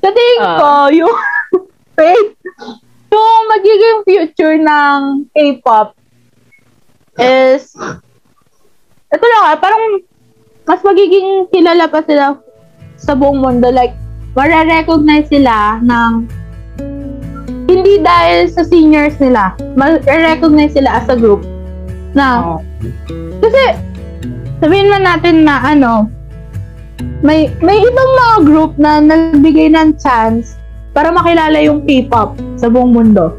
Sa 0.00 0.08
tingin 0.08 0.40
Ah. 0.40 0.56
ko, 0.56 0.70
yung 0.90 1.12
wait, 1.98 2.28
yung 3.10 3.40
magiging 3.48 3.98
future 4.02 4.56
ng 4.56 4.98
K-pop 5.30 5.92
is 7.14 7.70
ito 9.08 9.24
na 9.24 9.38
nga, 9.40 9.52
parang 9.60 10.02
mas 10.64 10.80
magiging 10.82 11.46
kilala 11.48 11.86
pa 11.86 12.02
sila 12.02 12.34
sa 12.96 13.12
buong 13.12 13.38
mundo. 13.38 13.68
Like, 13.68 13.94
mare-recognize 14.32 15.28
sila 15.28 15.78
ng 15.78 16.26
hindi 17.84 18.00
dahil 18.00 18.48
sa 18.48 18.64
seniors 18.64 19.20
nila. 19.20 19.52
Mare-recognize 19.76 20.72
sila 20.72 21.04
as 21.04 21.06
a 21.12 21.16
group. 21.20 21.44
Na, 22.16 22.56
kasi, 23.44 23.76
sabihin 24.64 24.88
man 24.88 25.04
natin 25.04 25.44
na 25.44 25.60
ano, 25.60 26.08
may 27.20 27.52
may 27.60 27.76
ibang 27.76 28.10
mga 28.16 28.36
group 28.48 28.72
na 28.80 29.04
nagbigay 29.04 29.68
ng 29.76 30.00
chance 30.00 30.56
para 30.96 31.12
makilala 31.12 31.60
yung 31.60 31.84
K-pop 31.84 32.40
sa 32.56 32.72
buong 32.72 32.96
mundo. 32.96 33.36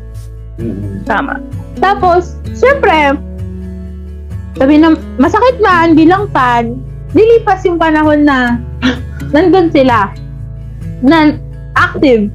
Tama. 1.09 1.41
Tapos, 1.81 2.37
syempre, 2.53 3.17
sabi 4.61 4.77
na, 4.77 4.93
masakit 5.17 5.57
man 5.57 5.97
bilang 5.97 6.29
fan, 6.29 6.77
dilipas 7.17 7.65
yung 7.65 7.81
panahon 7.81 8.29
na 8.29 8.61
nandun 9.33 9.73
sila. 9.73 10.13
Na 11.01 11.33
active. 11.73 12.29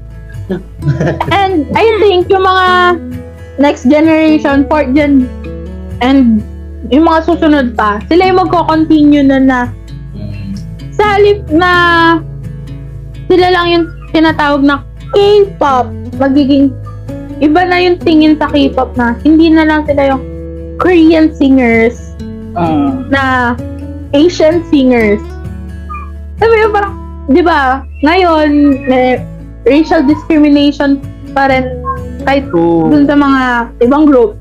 And 1.38 1.66
I 1.72 1.86
think 2.02 2.26
yung 2.30 2.44
mga 2.44 2.68
next 3.60 3.86
generation, 3.86 4.66
fourth 4.66 4.90
gen, 4.96 5.28
and 6.00 6.42
yung 6.90 7.06
mga 7.06 7.28
susunod 7.28 7.76
pa, 7.76 8.00
sila 8.08 8.30
yung 8.30 8.38
magko-continue 8.42 9.22
na 9.22 9.38
na 9.38 9.58
sa 10.90 11.16
halip 11.16 11.44
na 11.48 11.70
sila 13.30 13.46
lang 13.54 13.66
yung 13.70 13.84
tinatawag 14.10 14.62
na 14.64 14.82
K-pop, 15.14 15.90
magiging 16.18 16.74
iba 17.40 17.62
na 17.64 17.78
yung 17.78 17.96
tingin 18.02 18.36
sa 18.36 18.50
K-pop 18.50 18.94
na 18.98 19.14
hindi 19.22 19.48
na 19.48 19.64
lang 19.64 19.86
sila 19.86 20.16
yung 20.16 20.22
Korean 20.80 21.30
singers 21.34 22.10
Mm. 22.50 23.14
na 23.14 23.54
Asian 24.10 24.58
singers. 24.66 25.22
Sabi 26.42 26.54
mo 26.66 26.74
parang, 26.74 26.94
di 27.30 27.42
ba, 27.44 27.86
ngayon, 28.02 28.50
may 28.90 29.22
racial 29.68 30.05
discrimination 30.05 31.01
pa 31.37 31.51
rin 31.53 31.68
kahit 32.25 32.49
dun 32.53 33.05
sa 33.09 33.16
mga 33.16 33.42
ibang 33.85 34.05
group. 34.09 34.37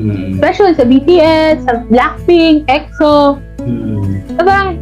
Mm. 0.00 0.40
Especially 0.40 0.74
sa 0.74 0.84
BTS, 0.88 1.54
sa 1.68 1.84
Blackpink, 1.92 2.64
EXO. 2.66 3.36
Mm. 3.62 4.24
So, 4.36 4.40
parang, 4.42 4.80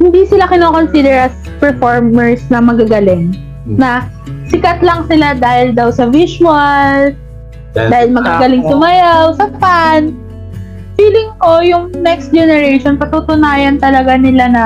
hindi 0.00 0.22
sila 0.26 0.50
kinoconsider 0.50 1.30
as 1.30 1.34
performers 1.62 2.42
na 2.50 2.58
magagaling. 2.58 3.36
Na 3.68 4.08
sikat 4.50 4.82
lang 4.82 5.06
sila 5.06 5.38
dahil 5.38 5.76
daw 5.76 5.94
sa 5.94 6.10
visual, 6.10 7.14
dahil 7.76 8.08
magagaling 8.10 8.66
sumayaw, 8.66 9.36
sa 9.38 9.46
fan. 9.62 10.10
Feeling 10.98 11.30
ko, 11.38 11.62
yung 11.62 11.84
next 12.02 12.34
generation, 12.34 12.98
patutunayan 12.98 13.78
talaga 13.78 14.18
nila 14.18 14.44
na 14.50 14.64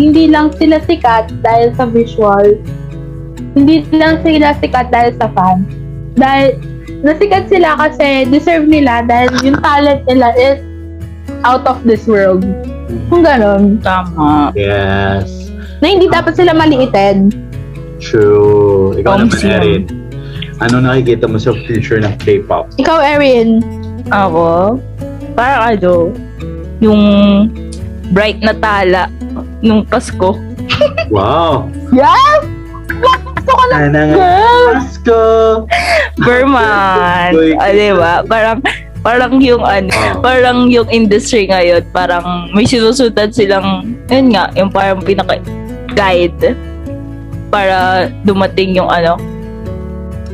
hindi 0.00 0.26
lang 0.26 0.50
sila 0.56 0.82
sikat 0.82 1.30
dahil 1.44 1.70
sa 1.78 1.86
visual. 1.86 2.58
Hindi 3.54 3.86
lang 3.94 4.22
sila 4.22 4.54
sikat 4.58 4.90
dahil 4.90 5.12
sa 5.18 5.30
fan. 5.30 5.66
Dahil, 6.18 6.58
nasikat 7.06 7.46
sila 7.46 7.78
kasi 7.78 8.26
deserve 8.28 8.66
nila 8.66 9.06
dahil 9.06 9.30
yung 9.46 9.58
talent 9.62 10.02
nila 10.10 10.34
is 10.36 10.58
out 11.46 11.64
of 11.70 11.82
this 11.86 12.04
world. 12.10 12.42
Kung 13.06 13.22
ganon. 13.22 13.78
Tama. 13.80 14.50
Yes. 14.58 15.50
Na 15.78 15.94
hindi 15.94 16.10
dapat 16.10 16.34
sila 16.34 16.50
maliitin. 16.52 17.30
True. 18.02 18.98
Ikaw 18.98 19.22
naman. 19.22 19.38
Erin. 19.38 19.82
Ano 20.60 20.82
nakikita 20.82 21.24
mo 21.24 21.40
sa 21.40 21.56
future 21.64 22.02
ng 22.02 22.14
K-pop? 22.20 22.74
Ikaw, 22.76 22.98
Erin. 23.00 23.64
Ako, 24.10 24.76
parang 25.38 25.78
ano, 25.78 26.12
yung 26.82 27.02
bright 28.10 28.42
na 28.42 28.52
tala 28.58 29.06
nung 29.60 29.84
Pasko. 29.84 30.36
Wow! 31.12 31.68
Yes! 31.92 32.40
Gusto 33.40 33.50
ko 33.52 33.62
na, 33.72 33.76
Nanang 33.88 34.12
girl! 34.16 34.66
Pasko! 34.76 35.22
Berman. 36.20 37.30
Uy. 37.36 37.52
ah, 37.56 37.70
di 37.72 37.90
ba? 37.92 38.12
Parang, 38.24 38.58
parang 39.00 39.32
yung 39.40 39.64
ano, 39.64 39.92
parang 40.24 40.68
yung 40.68 40.88
industry 40.92 41.48
ngayon, 41.48 41.84
parang 41.92 42.52
may 42.52 42.64
sinusundan 42.68 43.32
silang, 43.32 43.96
yun 44.08 44.32
nga, 44.32 44.52
yung 44.56 44.68
parang 44.68 45.00
pinaka-guide 45.00 46.56
para 47.48 48.08
dumating 48.24 48.76
yung 48.76 48.88
ano, 48.88 49.16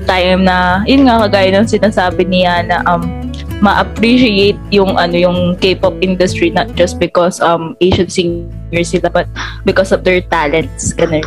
time 0.07 0.47
na, 0.47 0.83
yun 0.87 1.07
nga, 1.07 1.27
kagaya 1.27 1.51
ng 1.55 1.67
sinasabi 1.67 2.23
niya 2.27 2.63
na 2.63 2.83
um, 2.87 3.26
ma-appreciate 3.59 4.59
yung 4.69 4.97
ano 4.97 5.17
yung 5.17 5.39
K-pop 5.57 5.97
industry 6.05 6.53
not 6.53 6.69
just 6.77 7.01
because 7.01 7.41
um 7.41 7.73
Asian 7.81 8.09
singers 8.09 8.93
sila 8.93 9.09
but 9.09 9.27
because 9.65 9.93
of 9.93 10.05
their 10.05 10.21
talents 10.29 10.93
ganun. 10.93 11.25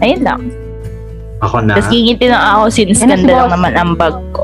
Ayun 0.00 0.22
lang. 0.24 0.40
Ako 1.40 1.64
na. 1.64 1.76
Tapos 1.76 1.88
ngingiti 1.88 2.28
na 2.28 2.38
ako 2.56 2.64
since 2.68 3.00
Yan 3.00 3.08
na 3.08 3.16
si 3.16 3.24
ganda 3.24 3.32
lang 3.32 3.48
boss. 3.48 3.54
naman 3.56 3.72
ang 3.76 3.92
bag 3.96 4.16
ko. 4.36 4.42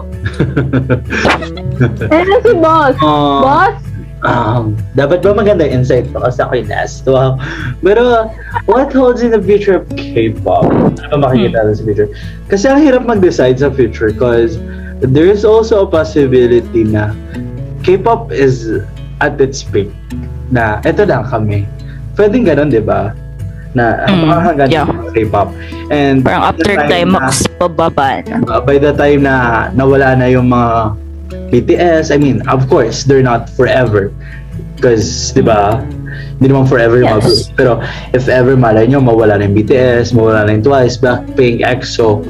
Eh, 2.09 2.23
na 2.25 2.37
si 2.41 2.53
boss. 2.57 2.97
Oh, 3.05 3.45
Boss? 3.45 3.77
Um, 4.25 4.75
dapat 4.97 5.21
ba 5.21 5.37
maganda 5.37 5.63
insight 5.63 6.09
to 6.11 6.19
kasi 6.19 6.41
ako 6.41 6.57
yung 6.57 6.71
last? 6.73 7.05
Wow. 7.05 7.37
Pero, 7.85 8.33
what 8.65 8.89
holds 8.91 9.21
in 9.21 9.31
the 9.31 9.39
future 9.39 9.77
of 9.77 9.85
K-pop? 9.95 10.67
Ano 10.73 11.21
ba 11.21 11.31
makikita 11.31 11.63
natin 11.63 11.77
sa 11.77 11.85
future? 11.85 12.09
Kasi 12.49 12.65
ang 12.67 12.81
hirap 12.81 13.05
mag-decide 13.05 13.61
sa 13.61 13.69
future 13.69 14.11
because 14.11 14.57
there 15.01 15.29
is 15.29 15.45
also 15.45 15.85
a 15.85 15.89
possibility 15.89 16.85
na 16.85 17.13
K-pop 17.83 18.33
is 18.33 18.69
at 19.21 19.39
its 19.41 19.63
peak. 19.63 19.91
Na, 20.51 20.79
eto 20.83 21.07
na 21.07 21.23
kami. 21.23 21.67
Pwedeng 22.15 22.47
ganun, 22.47 22.71
di 22.71 22.81
ba? 22.81 23.13
Na, 23.77 24.09
Mm, 24.09 24.33
hanggang 24.33 24.69
yeah. 24.73 24.89
K-pop. 25.13 25.53
And 25.93 26.25
Parang 26.25 26.51
after 26.55 26.75
climax, 26.89 27.45
pababa 27.61 28.25
na. 28.25 28.41
uh, 28.49 28.59
by 28.59 28.81
the 28.81 28.91
time 28.91 29.23
na 29.23 29.69
nawala 29.71 30.17
na 30.17 30.27
yung 30.27 30.49
mga 30.49 30.97
BTS, 31.53 32.11
I 32.11 32.19
mean, 32.19 32.43
of 32.49 32.67
course, 32.67 33.05
they're 33.05 33.23
not 33.23 33.51
forever. 33.53 34.11
Because, 34.75 35.31
di 35.33 35.41
ba, 35.41 35.79
hindi 36.39 36.53
naman 36.53 36.67
forever 36.67 37.01
yung 37.01 37.21
Yes. 37.23 37.49
Pero, 37.55 37.81
if 38.13 38.27
ever 38.29 38.57
malay 38.57 38.87
nyo, 38.87 39.01
mawala 39.01 39.39
na 39.39 39.47
yung 39.47 39.57
BTS, 39.57 40.13
mawala 40.13 40.47
na 40.47 40.57
yung 40.57 40.65
Twice, 40.65 40.97
Blackpink, 40.99 41.63
EXO, 41.63 42.25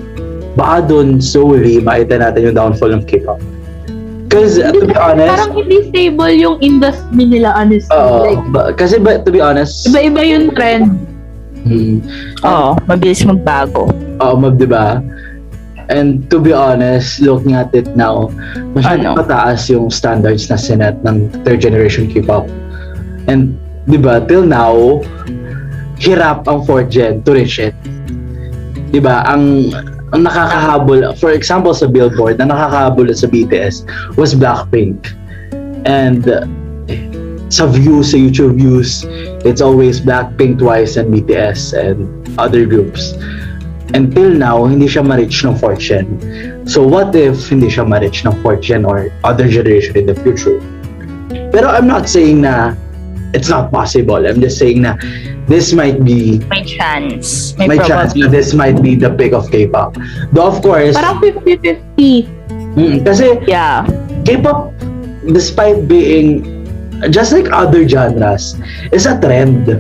baka 0.57 0.83
dun 0.83 1.21
slowly 1.21 1.79
makita 1.79 2.19
natin 2.19 2.51
yung 2.51 2.57
downfall 2.57 2.90
ng 2.90 3.05
K-pop. 3.05 3.38
Because, 4.27 4.59
to 4.59 4.83
be 4.83 4.97
honest, 4.97 5.31
Parang 5.38 5.55
hindi 5.55 5.87
stable 5.87 6.35
yung 6.35 6.57
industry 6.59 7.25
nila, 7.25 7.55
honestly. 7.55 7.95
oo, 7.95 8.27
like, 8.27 8.42
ba- 8.51 8.75
kasi 8.75 8.99
ba, 8.99 9.16
to 9.16 9.31
be 9.31 9.38
honest, 9.38 9.87
iba-iba 9.87 10.21
yung 10.21 10.51
trend. 10.51 10.99
hmm, 11.62 12.03
Oo, 12.42 12.75
mabilis 12.85 13.23
magbago. 13.23 13.87
Oo, 14.19 14.35
mab, 14.35 14.57
di 14.57 14.66
ba? 14.66 14.99
And 15.87 16.27
to 16.27 16.42
be 16.42 16.51
honest, 16.51 17.23
looking 17.23 17.55
at 17.55 17.71
it 17.71 17.87
now, 17.95 18.35
masyadong 18.75 19.14
Ano? 19.14 19.23
mataas 19.23 19.71
yung 19.71 19.87
standards 19.87 20.51
na 20.51 20.59
sinet 20.59 20.99
ng 21.01 21.31
third 21.47 21.62
generation 21.62 22.11
K-pop. 22.11 22.51
And, 23.27 23.55
di 23.87 23.95
ba, 23.95 24.19
till 24.21 24.42
now, 24.42 24.99
hirap 25.97 26.45
ang 26.45 26.66
fourth 26.66 26.90
gen 26.90 27.23
to 27.23 27.31
reach 27.31 27.62
it. 27.62 27.79
Di 28.90 28.99
ba, 28.99 29.23
ang, 29.23 29.71
ang 30.12 30.23
nakakahabol, 30.27 31.16
for 31.19 31.33
example, 31.33 31.75
sa 31.75 31.87
Billboard, 31.87 32.38
na 32.38 32.53
nakakahabol 32.53 33.11
sa 33.11 33.27
BTS 33.27 33.87
was 34.14 34.35
Blackpink. 34.35 35.14
And 35.87 36.27
uh, 36.27 36.47
sa 37.51 37.66
views, 37.66 38.11
sa 38.11 38.19
YouTube 38.19 38.59
views, 38.59 39.03
it's 39.42 39.62
always 39.62 40.03
Blackpink 40.03 40.59
twice 40.59 40.95
and 40.95 41.11
BTS 41.14 41.75
and 41.75 42.07
other 42.38 42.66
groups 42.66 43.14
until 43.95 44.31
now, 44.31 44.64
hindi 44.66 44.90
siya 44.90 45.07
ma-reach 45.07 45.45
ng 45.47 45.55
fourth 45.62 45.79
gen. 45.79 46.19
So 46.66 46.83
what 46.83 47.14
if 47.14 47.47
hindi 47.47 47.71
siya 47.71 47.87
ma-reach 47.87 48.27
ng 48.27 48.35
fourth 48.42 48.64
gen 48.64 48.83
or 48.83 49.14
other 49.23 49.47
generation 49.47 49.95
in 49.95 50.11
the 50.11 50.16
future? 50.27 50.59
Pero 51.55 51.71
I'm 51.71 51.87
not 51.87 52.11
saying 52.11 52.42
na 52.42 52.75
it's 53.35 53.49
not 53.49 53.71
possible. 53.73 54.19
I'm 54.21 54.41
just 54.41 54.59
saying 54.59 54.83
na 54.83 54.95
this 55.47 55.73
might 55.73 56.03
be 56.05 56.43
May 56.51 56.62
chance. 56.67 57.55
May, 57.59 57.67
my 57.67 57.79
chance 57.83 58.15
na 58.15 58.29
this 58.29 58.55
might 58.55 58.83
be 58.83 58.95
the 58.95 59.11
peak 59.11 59.33
of 59.33 59.51
K-pop. 59.51 59.97
Though 60.33 60.47
of 60.51 60.62
course, 60.62 60.95
Parang 60.95 61.19
50-50. 61.23 62.27
mm, 62.77 62.97
kasi 63.07 63.39
Yeah. 63.47 63.87
K-pop, 64.27 64.75
despite 65.31 65.87
being 65.87 66.43
just 67.15 67.31
like 67.31 67.47
other 67.55 67.87
genres, 67.87 68.59
is 68.91 69.07
a 69.07 69.19
trend. 69.23 69.71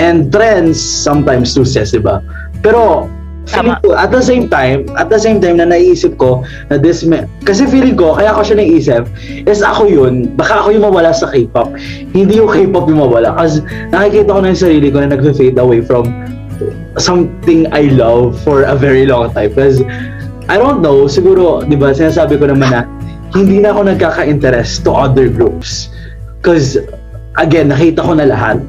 And 0.00 0.32
trends 0.32 0.80
sometimes 0.80 1.54
loses, 1.54 1.92
di 1.92 2.00
ba? 2.00 2.24
Pero, 2.64 3.06
Tama. 3.50 3.82
ko, 3.82 3.98
at 3.98 4.14
the 4.14 4.22
same 4.22 4.46
time, 4.46 4.86
at 4.94 5.10
the 5.10 5.18
same 5.18 5.42
time 5.42 5.58
na 5.58 5.66
naisip 5.66 6.14
ko 6.14 6.46
na 6.70 6.78
this, 6.78 7.02
may, 7.02 7.26
kasi 7.42 7.66
feeling 7.66 7.98
ko, 7.98 8.14
kaya 8.14 8.30
ako 8.30 8.46
siya 8.46 8.56
naisip, 8.62 9.02
is 9.50 9.66
ako 9.66 9.90
yun, 9.90 10.30
baka 10.38 10.62
ako 10.62 10.68
yung 10.78 10.84
mawala 10.86 11.10
sa 11.10 11.26
K-pop. 11.26 11.74
Hindi 12.14 12.38
yung 12.38 12.50
K-pop 12.50 12.86
yung 12.86 13.02
mawala. 13.02 13.34
Kasi 13.34 13.66
nakikita 13.90 14.30
ko 14.30 14.40
na 14.40 14.54
yung 14.54 14.62
sarili 14.62 14.88
ko 14.94 15.02
na 15.02 15.10
nag-fade 15.10 15.58
away 15.58 15.82
from 15.82 16.06
something 17.02 17.66
I 17.74 17.90
love 17.90 18.38
for 18.46 18.62
a 18.62 18.78
very 18.78 19.10
long 19.10 19.34
time. 19.34 19.50
Because, 19.50 19.82
I 20.46 20.54
don't 20.54 20.78
know, 20.78 21.10
siguro, 21.10 21.66
di 21.66 21.74
ba, 21.74 21.90
sinasabi 21.90 22.38
ko 22.38 22.46
naman 22.46 22.70
na, 22.70 22.86
hindi 23.34 23.58
na 23.58 23.74
ako 23.74 23.90
nagkaka-interest 23.90 24.86
to 24.86 24.94
other 24.94 25.26
groups. 25.26 25.90
Because, 26.38 26.78
again, 27.42 27.74
nakita 27.74 28.06
ko 28.06 28.14
na 28.14 28.30
lahat. 28.30 28.62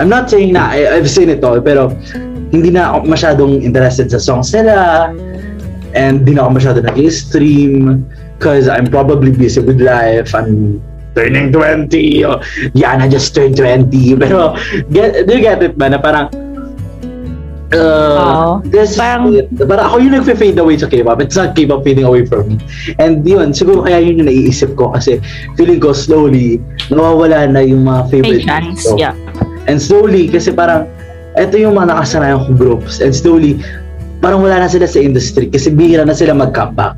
I'm 0.00 0.10
not 0.10 0.26
saying 0.26 0.56
na 0.56 0.74
I've 0.74 1.06
seen 1.06 1.30
it 1.30 1.44
all, 1.44 1.62
pero 1.62 1.94
hindi 2.52 2.70
na 2.70 2.92
ako 2.92 3.08
masyadong 3.08 3.52
interested 3.64 4.12
sa 4.12 4.20
songs 4.20 4.52
nila 4.52 5.08
and 5.96 6.22
hindi 6.22 6.36
na 6.36 6.44
ako 6.46 6.50
masyadong 6.60 6.84
nag-stream 6.86 8.04
because 8.36 8.68
I'm 8.68 8.86
probably 8.86 9.32
busy 9.32 9.64
with 9.64 9.80
life. 9.80 10.36
I'm 10.36 10.78
turning 11.12 11.52
20 11.52 12.24
o 12.24 12.40
Yana 12.72 13.04
just 13.08 13.32
turned 13.36 13.56
20 13.56 13.88
pero 14.22 14.56
get, 14.88 15.28
do 15.28 15.36
you 15.36 15.44
get 15.44 15.60
it 15.60 15.76
ba 15.76 15.92
na 15.92 16.00
parang 16.00 16.32
uh, 17.72 18.16
Oo. 18.20 18.50
this 18.68 18.96
Parang- 18.96 19.32
parang 19.68 19.86
ako 19.88 19.96
yung 20.00 20.14
nagfe-fade 20.16 20.56
away 20.60 20.76
sa 20.76 20.88
K-pop. 20.88 21.20
It's 21.20 21.36
not 21.36 21.56
K-pop 21.56 21.84
fading 21.84 22.04
away 22.04 22.24
from 22.28 22.48
me. 22.48 22.56
And 23.00 23.24
yun, 23.24 23.52
siguro 23.56 23.84
kaya 23.84 24.00
yun 24.00 24.24
yung 24.24 24.28
naiisip 24.28 24.76
ko 24.76 24.92
kasi 24.92 25.20
feeling 25.56 25.80
ko 25.80 25.92
slowly 25.96 26.60
nawawala 26.92 27.48
na 27.48 27.60
yung 27.64 27.84
mga 27.88 28.08
favorite 28.12 28.44
chance. 28.44 28.84
ko. 28.84 28.96
Yeah. 29.00 29.16
And 29.68 29.78
slowly, 29.80 30.26
kasi 30.26 30.50
parang, 30.52 30.90
ito 31.36 31.54
yung 31.56 31.80
mga 31.80 31.96
nakasanayan 31.96 32.44
kong 32.44 32.58
groups. 32.60 33.00
And 33.00 33.14
slowly, 33.14 33.60
parang 34.20 34.44
wala 34.44 34.64
na 34.64 34.68
sila 34.68 34.84
sa 34.84 35.00
industry 35.00 35.48
kasi 35.48 35.72
bihira 35.72 36.04
na 36.04 36.14
sila 36.14 36.36
mag-comeback. 36.36 36.96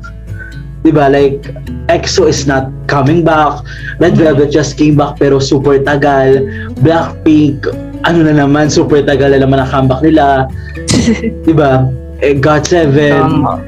Diba? 0.85 1.09
Like, 1.09 1.41
EXO 1.89 2.29
is 2.29 2.45
not 2.45 2.69
coming 2.85 3.25
back. 3.25 3.65
Red 3.97 4.21
Velvet 4.21 4.53
just 4.53 4.77
came 4.77 4.93
back 4.93 5.17
pero 5.17 5.41
super 5.41 5.81
tagal. 5.81 6.45
Blackpink, 6.85 7.65
ano 8.05 8.19
na 8.21 8.37
naman, 8.37 8.69
super 8.69 9.01
tagal 9.01 9.33
na 9.33 9.41
naman 9.41 9.65
ang 9.65 9.69
comeback 9.73 10.01
nila. 10.05 10.45
Diba? 11.47 11.89
Eh, 12.21 12.37
GOT7, 12.37 13.17
Tama. 13.17 13.59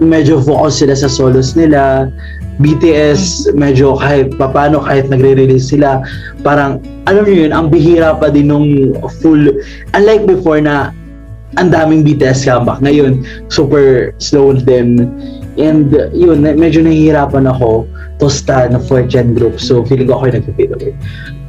medyo 0.00 0.40
focus 0.40 0.80
sila 0.80 0.94
sa 0.96 1.12
solos 1.12 1.52
nila. 1.52 2.08
BTS, 2.62 3.50
medyo 3.58 3.98
kahit 3.98 4.38
papano, 4.38 4.78
kahit 4.78 5.10
nagre-release 5.10 5.74
sila, 5.74 6.06
parang, 6.46 6.78
alam 7.10 7.26
niyo 7.26 7.46
yun, 7.48 7.52
ang 7.52 7.66
bihira 7.66 8.14
pa 8.14 8.30
din 8.30 8.50
nung 8.50 8.94
full, 9.18 9.50
unlike 9.96 10.22
before 10.28 10.62
na 10.62 10.94
ang 11.58 11.70
daming 11.70 12.02
BTS 12.02 12.46
comeback. 12.46 12.82
Ngayon, 12.82 13.22
super 13.50 14.14
slow 14.18 14.54
din. 14.54 15.06
And 15.54 15.94
yun, 16.14 16.42
medyo 16.42 16.82
nahihirapan 16.82 17.46
ako 17.46 17.86
to 18.18 18.26
stand 18.30 18.74
4 18.74 19.06
gen 19.06 19.34
group. 19.34 19.58
So, 19.62 19.86
feeling 19.86 20.10
ko 20.10 20.22
ako 20.22 20.24
yung 20.34 20.46
away. 20.50 20.94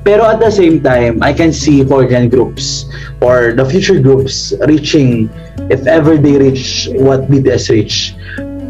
Pero 0.05 0.21
at 0.21 0.37
the 0.37 0.53
same 0.53 0.85
time, 0.85 1.17
I 1.25 1.33
can 1.33 1.49
see 1.49 1.81
4 1.81 2.05
gen 2.13 2.29
groups 2.29 2.85
or 3.25 3.57
the 3.57 3.65
future 3.65 3.97
groups 3.97 4.53
reaching, 4.69 5.33
if 5.73 5.81
ever 5.89 6.17
they 6.21 6.37
reach 6.37 6.93
what 7.01 7.25
BTS 7.25 7.73
reach, 7.73 8.13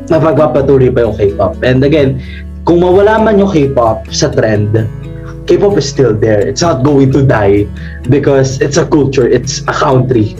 mapagpapatuloy 0.09 0.93
pa 0.93 1.05
yung 1.05 1.15
K-pop. 1.17 1.61
And 1.63 1.83
again, 1.83 2.21
kung 2.65 2.81
mawala 2.81 3.21
man 3.21 3.39
yung 3.39 3.51
K-pop 3.51 4.09
sa 4.09 4.33
trend, 4.33 4.73
K-pop 5.45 5.77
is 5.77 5.85
still 5.87 6.13
there. 6.17 6.41
It's 6.41 6.61
not 6.61 6.81
going 6.81 7.13
to 7.13 7.21
die 7.21 7.69
because 8.09 8.61
it's 8.61 8.77
a 8.77 8.85
culture, 8.85 9.29
it's 9.29 9.61
a 9.69 9.73
country. 9.73 10.33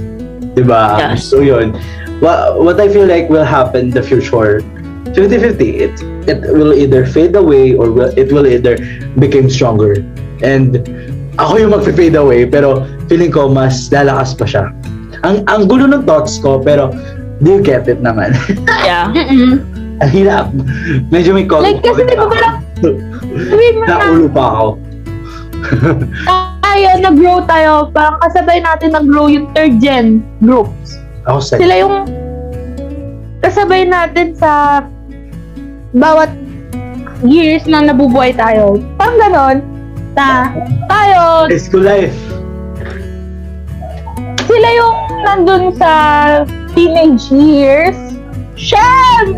Diba? 0.58 0.98
Yes. 0.98 1.30
So 1.30 1.42
yun. 1.42 1.78
What, 2.20 2.64
what 2.64 2.78
I 2.80 2.90
feel 2.90 3.06
like 3.06 3.30
will 3.30 3.46
happen 3.46 3.90
in 3.90 3.94
the 3.94 4.02
future, 4.02 4.62
50-50. 5.14 5.62
It, 5.62 5.94
it 6.26 6.42
will 6.58 6.74
either 6.74 7.06
fade 7.06 7.36
away 7.36 7.76
or 7.76 7.92
will, 7.92 8.12
it 8.18 8.32
will 8.32 8.48
either 8.48 8.78
become 9.20 9.50
stronger. 9.50 10.02
And 10.42 10.82
ako 11.38 11.58
yung 11.60 11.72
mag-fade 11.76 12.16
away 12.16 12.48
pero 12.48 12.88
feeling 13.12 13.32
ko 13.32 13.52
mas 13.52 13.92
lalakas 13.92 14.34
pa 14.34 14.46
siya. 14.48 14.66
Ang, 15.24 15.44
ang 15.50 15.68
gulo 15.68 15.90
ng 15.90 16.04
thoughts 16.08 16.40
ko 16.40 16.60
pero 16.64 16.94
do 17.42 17.60
you 17.60 17.62
get 17.62 17.88
it 17.88 18.00
naman? 18.00 18.36
Yeah. 18.86 19.10
Ang 20.04 20.12
hirap. 20.12 20.52
Medyo 21.10 21.32
may 21.34 21.48
call. 21.48 21.64
Like, 21.64 21.80
kasi 21.82 22.04
di 22.04 22.14
ba 22.14 22.28
parang, 22.28 22.60
sabihin 23.50 23.74
mo 23.80 23.84
na, 23.88 23.96
Naulo 24.04 24.28
pa 24.28 24.44
ako. 24.52 24.68
tayo, 26.62 26.90
nag-grow 27.00 27.38
tayo, 27.48 27.72
parang 27.96 28.20
kasabay 28.20 28.60
natin 28.60 28.92
nag-grow 28.92 29.32
yung 29.32 29.48
third 29.56 29.80
gen 29.80 30.20
groups. 30.44 31.00
Ako 31.26 31.40
sa 31.40 31.58
Sila 31.58 31.76
yung 31.80 31.96
kasabay 33.40 33.88
natin 33.88 34.36
sa 34.36 34.84
bawat 35.96 36.30
years 37.24 37.64
na 37.66 37.88
nabubuhay 37.88 38.36
tayo. 38.36 38.78
Parang 39.00 39.18
ganon, 39.18 39.58
na 40.16 40.52
tayo, 40.92 41.48
high 41.48 41.60
school 41.60 41.84
life. 41.84 42.16
sila 44.46 44.70
yung 44.72 44.98
nandun 45.26 45.64
sa 45.76 45.92
teenage 46.76 47.32
years. 47.32 47.98
Shams! 48.56 49.36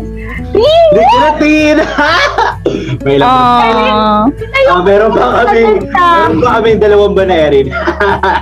Likratin! 0.54 1.82
May 3.02 3.18
lang. 3.18 3.28
Ah, 3.28 4.30
Sila 4.30 4.56
Ah, 4.58 4.62
yung 4.70 4.82
meron 4.86 5.10
pa 5.10 5.26
kami, 5.42 5.62
meron 5.90 6.38
pa 6.38 6.50
kami 6.58 6.68
dalawang 6.78 7.14
banayarin. 7.18 7.68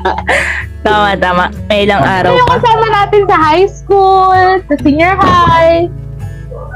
tama, 0.86 1.16
tama. 1.16 1.44
May 1.66 1.88
ilang 1.88 2.04
araw 2.04 2.32
sila 2.32 2.40
yung 2.40 2.50
pa. 2.50 2.56
kasama 2.60 2.86
natin 2.92 3.22
sa 3.26 3.36
high 3.36 3.68
school, 3.68 4.40
sa 4.68 4.74
senior 4.84 5.16
high. 5.16 5.88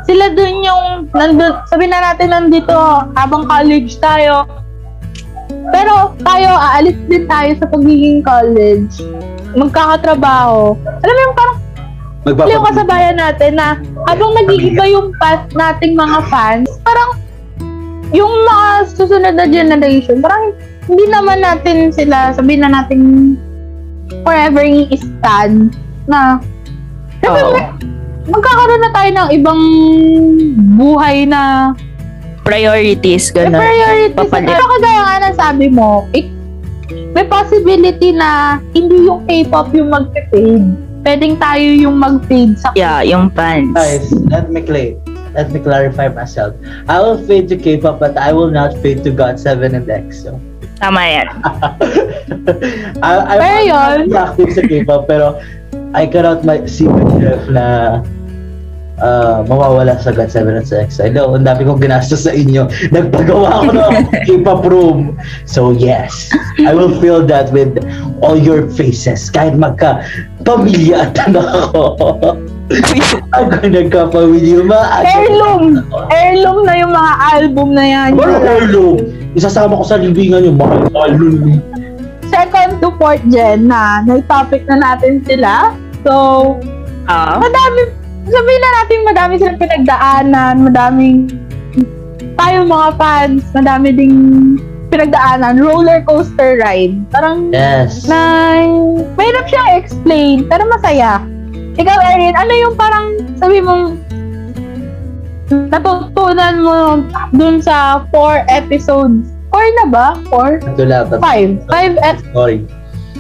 Sila 0.08 0.32
dun 0.32 0.64
yung, 0.64 0.84
nandun, 1.12 1.54
sabi 1.68 1.84
na 1.86 2.12
natin 2.12 2.32
nandito, 2.32 2.76
habang 3.14 3.46
college 3.46 4.00
tayo, 4.00 4.48
Pero 5.70 6.14
tayo, 6.24 6.50
aalis 6.50 6.96
din 7.06 7.28
tayo 7.28 7.50
sa 7.58 7.66
pagiging 7.68 8.24
college. 8.24 9.02
Magkakatrabaho. 9.54 10.74
Alam 10.78 11.14
mo 11.14 11.20
yung 11.20 11.36
parang 11.36 11.58
Magpapa- 12.20 12.52
yung 12.52 12.64
kasabayan 12.64 13.16
natin 13.16 13.56
na 13.56 13.80
habang 14.04 14.36
nag-iiba 14.36 14.84
yung 14.86 15.08
path 15.16 15.48
nating 15.52 15.96
mga 15.96 16.18
fans, 16.28 16.68
parang 16.84 17.16
yung 18.12 18.28
mga 18.28 18.68
susunod 18.92 19.34
na 19.34 19.46
generation, 19.46 20.20
parang 20.20 20.52
hindi 20.84 21.08
naman 21.08 21.40
natin 21.40 21.88
sila, 21.88 22.34
sabihin 22.34 22.60
na 22.60 22.82
natin 22.82 23.00
forever 24.20 24.60
i-stand 24.60 25.72
na 26.04 26.36
Oo. 27.24 27.56
mag- 27.56 27.78
magkakaroon 28.26 28.82
na 28.82 28.90
tayo 28.92 29.10
ng 29.14 29.28
ibang 29.32 29.62
buhay 30.76 31.24
na 31.24 31.72
Priorities, 32.40 33.30
may 33.30 33.46
gano'n. 33.46 33.60
priorities. 33.60 34.16
Papalit. 34.16 34.48
Pero 34.48 34.64
kagaya 34.66 35.00
nga 35.00 35.16
ng 35.22 35.36
sabi 35.36 35.66
mo, 35.68 36.08
ik- 36.10 36.32
may 37.12 37.22
possibility 37.22 38.10
na 38.10 38.58
hindi 38.72 39.06
yung 39.06 39.22
K-pop 39.24 39.70
yung 39.70 39.88
mag-fade. 39.88 40.89
Pwedeng 41.00 41.40
tayo 41.40 41.64
yung 41.64 41.96
mag-fade 41.96 42.60
sa 42.60 42.72
Yeah, 42.76 43.00
yung 43.00 43.32
fans. 43.32 43.72
Guys, 43.72 44.12
let 44.28 44.52
me 44.52 44.60
clear. 44.60 45.00
Let 45.32 45.48
me 45.54 45.62
clarify 45.62 46.10
myself. 46.10 46.52
I 46.90 46.98
will 46.98 47.16
fade 47.24 47.48
to 47.48 47.56
K-pop, 47.56 48.02
but 48.02 48.18
I 48.18 48.34
will 48.34 48.50
not 48.50 48.74
fade 48.82 49.06
to 49.06 49.10
GOT7 49.14 49.72
and 49.72 49.86
EXO. 49.86 50.36
Tama 50.76 51.00
yan. 51.00 51.28
I, 53.04 53.10
I 53.16 53.34
Pero 53.38 53.58
yun- 53.64 54.10
I'm 54.10 54.16
active 54.16 54.50
sa 54.52 54.62
K-pop, 54.64 55.06
pero 55.06 55.38
I 55.94 56.04
cannot 56.06 56.42
my, 56.44 56.66
see 56.66 56.88
myself 56.88 57.42
na 57.48 58.00
uh, 59.00 59.42
mawawala 59.44 59.98
sa 59.98 60.12
GOT7 60.12 60.60
at 60.60 60.66
sa 60.68 60.76
EXO. 60.84 61.00
I 61.04 61.10
know, 61.10 61.34
ang 61.34 61.44
dami 61.44 61.64
kong 61.64 61.80
ginastos 61.80 62.24
sa 62.24 62.32
inyo. 62.32 62.68
Nagpagawa 62.94 63.60
ako 63.60 63.64
ng 63.74 63.92
K-pop 64.28 64.62
room. 64.64 65.16
So 65.44 65.72
yes, 65.72 66.30
I 66.62 66.72
will 66.72 66.92
fill 67.00 67.24
that 67.28 67.50
with 67.50 67.80
all 68.20 68.36
your 68.36 68.68
faces. 68.72 69.28
Kahit 69.28 69.56
magka 69.56 70.04
pamilya 70.44 71.10
at 71.10 71.16
anak 71.26 71.48
ko. 71.72 71.96
Ako 73.34 73.66
nagkapamilya. 73.66 74.62
Ma- 74.62 75.02
heirloom. 75.02 75.82
Heirloom 76.14 76.58
na 76.62 76.74
yung 76.78 76.94
mga 76.94 77.12
album 77.34 77.68
na 77.74 77.82
yan. 77.82 78.14
Ano 78.14 78.38
heirloom? 78.38 78.96
Isasama 79.34 79.74
ko 79.74 79.82
sa 79.82 79.98
libingan 79.98 80.46
yung 80.46 80.54
mga 80.54 80.86
heirloom. 80.94 81.58
Second 82.30 82.78
to 82.78 82.94
fourth 82.94 83.22
gen 83.26 83.66
na 83.66 84.06
nag-topic 84.06 84.62
na 84.70 84.78
natin 84.78 85.18
sila. 85.26 85.74
So, 86.06 86.14
Ah, 87.10 87.42
madami, 87.42 87.90
sabihin 88.30 88.60
na 88.60 88.70
natin 88.78 88.98
madami 89.04 89.32
silang 89.36 89.58
pinagdaanan, 89.58 90.54
madaming 90.62 91.18
tayong 92.34 92.66
mga 92.66 92.88
fans, 92.96 93.42
madami 93.52 93.92
ding 93.92 94.16
pinagdaanan, 94.88 95.60
roller 95.60 96.02
coaster 96.02 96.58
ride. 96.58 96.94
Parang 97.10 97.50
Yes. 97.50 98.06
na 98.06 98.18
mahirap 99.14 99.46
siyang 99.46 99.70
explain, 99.76 100.36
pero 100.46 100.66
masaya. 100.66 101.22
Ikaw, 101.76 101.98
Erin, 102.10 102.34
ano 102.34 102.52
yung 102.52 102.74
parang 102.74 103.06
sabi 103.38 103.62
mo 103.62 103.94
natutunan 105.50 106.54
mo 106.62 106.78
dun 107.32 107.58
sa 107.58 108.06
four 108.10 108.42
episodes? 108.46 109.30
Four 109.50 109.66
na 109.82 109.86
ba? 109.86 110.06
Four? 110.30 110.62
Lang. 110.78 111.10
Five. 111.18 111.58
Five 111.66 111.94
ep- 112.00 112.22
Sorry. 112.30 112.62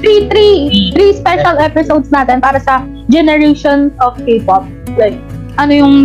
Three, 0.00 0.26
three, 0.28 0.90
three 0.96 1.12
special 1.12 1.56
episodes 1.60 2.08
natin 2.08 2.40
para 2.40 2.58
sa 2.58 2.84
generations 3.12 3.92
of 4.00 4.16
K-pop. 4.24 4.64
Like, 4.96 5.16
ano 5.60 5.72
yung 5.72 5.96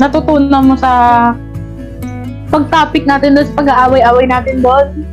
natutunan 0.00 0.64
mo 0.64 0.74
sa 0.74 1.32
pag-topic 2.48 3.04
natin 3.04 3.36
doon, 3.36 3.46
sa 3.46 3.54
pag-aaway-away 3.54 4.26
natin 4.26 4.64
doon? 4.64 5.06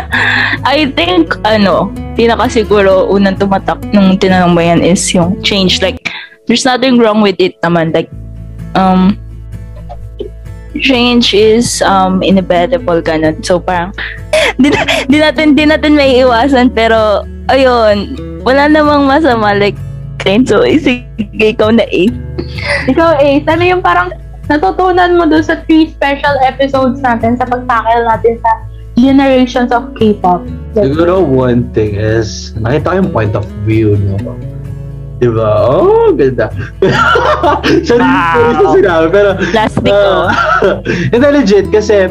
I 0.68 0.88
think, 0.94 1.34
ano, 1.42 1.90
pinaka 2.14 2.48
siguro 2.48 3.10
unang 3.10 3.36
tumatak 3.36 3.82
nung 3.90 4.16
tinanong 4.16 4.52
mo 4.54 4.60
yan 4.62 4.80
is 4.80 5.02
yung 5.10 5.40
change. 5.42 5.82
Like, 5.82 5.98
there's 6.46 6.64
nothing 6.64 7.00
wrong 7.00 7.20
with 7.20 7.36
it 7.42 7.58
naman. 7.64 7.92
Like, 7.92 8.12
um, 8.78 9.18
change 10.80 11.36
is 11.36 11.84
um 11.84 12.24
inevitable 12.24 13.04
ganun. 13.04 13.44
So 13.44 13.60
parang 13.60 13.92
di, 14.62 14.72
di 15.08 15.18
natin 15.20 15.52
di 15.52 15.68
natin 15.68 15.92
may 15.92 16.16
iwasan 16.24 16.72
pero 16.72 17.28
ayun, 17.50 18.14
wala 18.42 18.68
namang 18.70 19.08
masama 19.08 19.56
like 19.56 19.78
ayun, 20.22 20.46
so 20.46 20.62
sige 20.62 21.06
ikaw 21.34 21.74
na 21.74 21.82
eh. 21.90 22.10
Ikaw, 22.86 23.18
Ace, 23.18 23.46
ano 23.48 23.64
yung 23.64 23.82
parang 23.82 24.12
natutunan 24.46 25.16
mo 25.16 25.24
doon 25.26 25.42
sa 25.42 25.62
three 25.66 25.90
special 25.90 26.34
episodes 26.46 27.00
natin 27.00 27.38
sa 27.38 27.46
pag-tackle 27.46 28.04
natin 28.06 28.38
sa 28.42 28.50
generations 28.94 29.72
of 29.72 29.90
K-pop? 29.96 30.44
Siguro 30.76 31.22
one 31.22 31.66
thing 31.72 31.96
is, 31.96 32.52
nakita 32.60 32.92
ko 32.92 32.94
yung 33.02 33.10
point 33.10 33.32
of 33.34 33.46
view 33.66 33.96
nyo. 33.96 34.18
Diba? 35.22 35.50
Oh, 35.70 36.10
ganda. 36.10 36.50
Sorry, 37.86 38.02
Wow. 38.02 38.34
sorry 38.34 38.52
sa 38.58 38.66
sinabi, 38.74 39.06
pero... 39.14 39.30
Plastic 39.54 39.86
uh, 39.86 40.26
oh. 40.26 40.26
Hindi, 41.14 41.26
legit, 41.30 41.66
kasi 41.70 42.10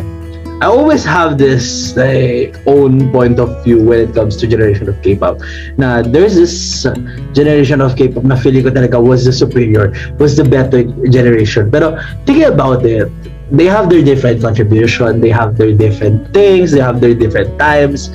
I 0.61 0.65
always 0.65 1.03
have 1.03 1.39
this 1.39 1.97
like 1.97 2.55
own 2.67 3.11
point 3.11 3.39
of 3.39 3.63
view 3.63 3.81
when 3.81 3.99
it 4.07 4.13
comes 4.13 4.37
to 4.37 4.45
generation 4.45 4.87
of 4.87 5.01
K-pop. 5.01 5.41
Na 5.77 6.03
there's 6.03 6.35
this 6.35 6.85
generation 7.33 7.81
of 7.81 7.97
K-pop 7.97 8.23
na 8.23 8.37
feeling 8.37 8.61
ko 8.61 8.69
talaga 8.69 9.01
was 9.01 9.25
the 9.25 9.33
superior, 9.33 9.89
was 10.21 10.37
the 10.37 10.45
better 10.45 10.85
generation. 11.09 11.71
Pero 11.73 11.97
thinking 12.29 12.45
about 12.45 12.85
it, 12.85 13.09
they 13.49 13.65
have 13.65 13.89
their 13.89 14.05
different 14.05 14.45
contribution, 14.45 15.19
they 15.19 15.33
have 15.33 15.57
their 15.57 15.73
different 15.73 16.31
things, 16.31 16.69
they 16.69 16.79
have 16.79 17.01
their 17.01 17.17
different 17.17 17.57
times. 17.57 18.13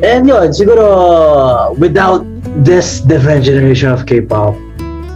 And 0.00 0.24
yun, 0.24 0.56
siguro 0.56 1.76
without 1.76 2.24
this 2.64 3.04
different 3.04 3.44
generation 3.44 3.92
of 3.92 4.08
K-pop, 4.08 4.56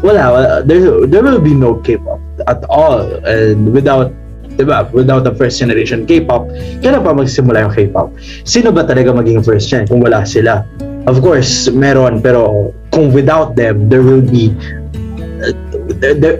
wala 0.04 0.60
there, 0.68 1.08
there 1.08 1.24
will 1.24 1.40
be 1.40 1.56
no 1.56 1.80
K-pop 1.80 2.20
at 2.46 2.60
all. 2.68 3.08
And 3.24 3.72
without 3.72 4.12
diba, 4.56 4.90
without 4.92 5.24
the 5.24 5.34
first 5.34 5.58
generation 5.58 6.04
K-pop, 6.06 6.48
kailan 6.80 7.00
pa 7.02 7.12
magsimula 7.16 7.68
yung 7.68 7.74
K-pop? 7.74 8.08
Sino 8.44 8.72
ba 8.72 8.84
talaga 8.84 9.12
maging 9.14 9.42
first 9.44 9.68
gen 9.68 9.88
kung 9.88 10.00
wala 10.00 10.24
sila? 10.26 10.64
Of 11.10 11.18
course, 11.18 11.66
meron, 11.72 12.22
pero 12.22 12.70
kung 12.94 13.10
without 13.10 13.58
them, 13.58 13.90
there 13.90 14.06
will 14.06 14.22
be 14.22 14.54
uh, 15.42 15.50
there, 15.98 16.14
there, 16.14 16.38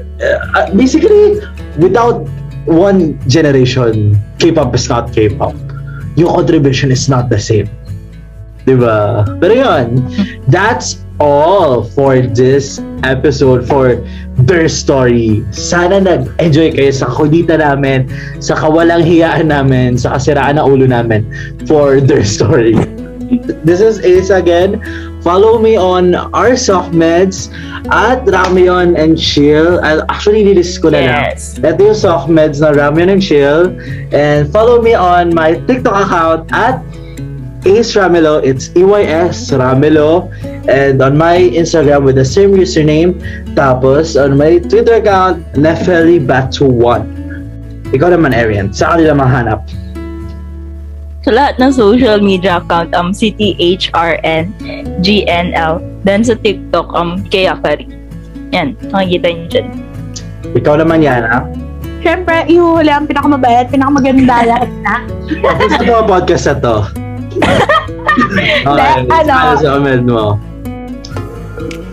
uh, 0.55 0.71
basically, 0.71 1.43
without 1.79 2.23
one 2.67 3.19
generation, 3.27 4.15
K-pop 4.39 4.75
is 4.75 4.87
not 4.87 5.11
K-pop. 5.11 5.57
Yung 6.15 6.31
contribution 6.31 6.93
is 6.93 7.09
not 7.09 7.27
the 7.33 7.41
same. 7.41 7.67
Diba? 8.63 9.27
Pero 9.43 9.53
yun, 9.59 10.07
that's 10.47 11.03
all 11.19 11.83
for 11.83 12.23
this 12.23 12.79
episode 13.03 13.67
for 13.67 13.99
their 14.47 14.69
story. 14.69 15.45
Sana 15.51 16.03
nag-enjoy 16.03 16.75
kayo 16.77 16.93
sa 16.93 17.07
kulita 17.11 17.59
namin, 17.59 18.09
sa 18.43 18.59
kawalang 18.59 19.03
hiyaan 19.03 19.51
namin, 19.51 19.99
sa 19.99 20.19
kasiraan 20.19 20.59
ng 20.59 20.67
ulo 20.67 20.87
namin 20.87 21.27
for 21.67 22.01
their 22.01 22.27
story. 22.27 22.75
This 23.65 23.81
is 23.81 24.05
Ace 24.05 24.29
again. 24.29 24.83
Follow 25.25 25.57
me 25.57 25.79
on 25.79 26.15
our 26.35 26.59
soft 26.59 26.93
meds 26.93 27.49
at 27.89 28.27
Ramion 28.27 28.99
and 28.99 29.17
Chill. 29.17 29.81
I'll 29.81 30.05
actually 30.11 30.45
nilist 30.45 30.83
ko 30.83 30.91
na. 30.91 31.01
Yes. 31.33 31.57
Ito 31.63 31.81
yung 31.81 31.97
soft 31.97 32.29
meds 32.29 32.61
na 32.61 32.77
Ramion 32.77 33.09
and 33.09 33.23
Chill. 33.23 33.73
And 34.13 34.51
follow 34.53 34.83
me 34.83 34.93
on 34.93 35.33
my 35.33 35.57
TikTok 35.65 36.11
account 36.11 36.53
at 36.53 36.83
Ace 37.63 37.95
Ramelo. 37.95 38.43
It's 38.43 38.71
EYS 38.75 39.55
Ramelo. 39.55 40.31
And 40.67 41.03
on 41.03 41.17
my 41.17 41.39
Instagram 41.39 42.03
with 42.05 42.17
the 42.19 42.25
same 42.27 42.55
username. 42.59 43.23
Tapos 43.55 44.19
on 44.19 44.37
my 44.37 44.59
Twitter 44.59 44.99
account, 44.99 45.47
Nefelibat21. 45.55 47.07
Ikaw 47.93 48.09
naman, 48.19 48.35
Arian. 48.35 48.73
Sa 48.75 48.97
kanila 48.97 49.15
mahanap. 49.15 49.63
Sa 51.23 51.31
lahat 51.31 51.55
ng 51.63 51.71
social 51.71 52.19
media 52.19 52.59
account, 52.59 52.91
um, 52.99 53.15
CTHRNGNL. 53.15 54.43
Then 56.03 56.27
sa 56.27 56.35
TikTok, 56.35 56.91
um, 56.99 57.23
Kaya 57.31 57.55
Kari. 57.63 57.87
Yan, 58.51 58.75
makikita 58.91 59.29
niyo 59.31 59.47
dyan. 59.47 59.67
Ikaw 60.59 60.83
naman 60.83 61.07
yan, 61.07 61.23
ha? 61.31 61.47
Siyempre, 62.03 62.43
ihuhuli 62.51 62.91
ang 62.91 63.07
pinakamabait, 63.07 63.71
pinakamaganda 63.71 64.43
lahat 64.51 64.71
na. 64.83 65.07
Gusto 65.63 65.83
ko 65.87 66.03
ang 66.03 66.11
podcast 66.11 66.51
na 66.51 66.59
to. 66.59 67.02
okay, 68.69 69.07
ano? 69.09 69.33
ano 69.33 69.53
sa 69.59 69.69
comment 69.79 70.05
mo? 70.05 70.25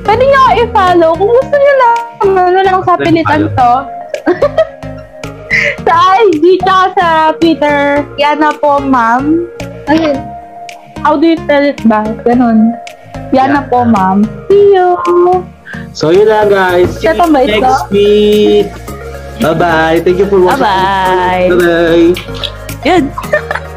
Pwede 0.03 0.23
nyo 0.25 0.39
ako 0.41 0.53
i-follow 0.65 1.11
kung 1.15 1.31
gusto 1.37 1.55
nyo 1.55 1.73
lang. 1.77 1.99
Ano 2.25 2.59
lang 2.65 2.79
sa 2.81 2.93
pilitan 2.97 3.41
to. 3.53 3.73
sa 5.85 5.95
IG 6.25 6.43
tsaka 6.65 6.85
sa 6.97 7.07
Twitter. 7.37 8.01
Yan 8.17 8.41
na 8.41 8.51
po, 8.57 8.81
ma'am. 8.81 9.45
Ay, 9.85 10.17
how 11.05 11.13
do 11.13 11.29
you 11.29 11.37
spell 11.37 11.61
it 11.61 11.79
ba? 11.85 12.01
Ganun. 12.25 12.73
Yan 13.29 13.53
na 13.53 13.61
Yana. 13.61 13.69
po, 13.69 13.85
ma'am. 13.85 14.25
See 14.49 14.73
you! 14.73 14.97
So 15.93 16.09
yun 16.09 16.25
lang 16.25 16.49
guys. 16.49 16.89
See 16.97 17.05
you 17.05 17.13
tambay 17.13 17.45
ito? 17.45 17.61
next 17.61 17.85
week. 17.93 18.69
Bye-bye. 19.39 20.01
Thank 20.01 20.17
you 20.19 20.27
for 20.27 20.41
watching. 20.41 20.65
Bye-bye. 20.65 21.45
Bye-bye. 21.53 22.07
Good. 22.81 23.05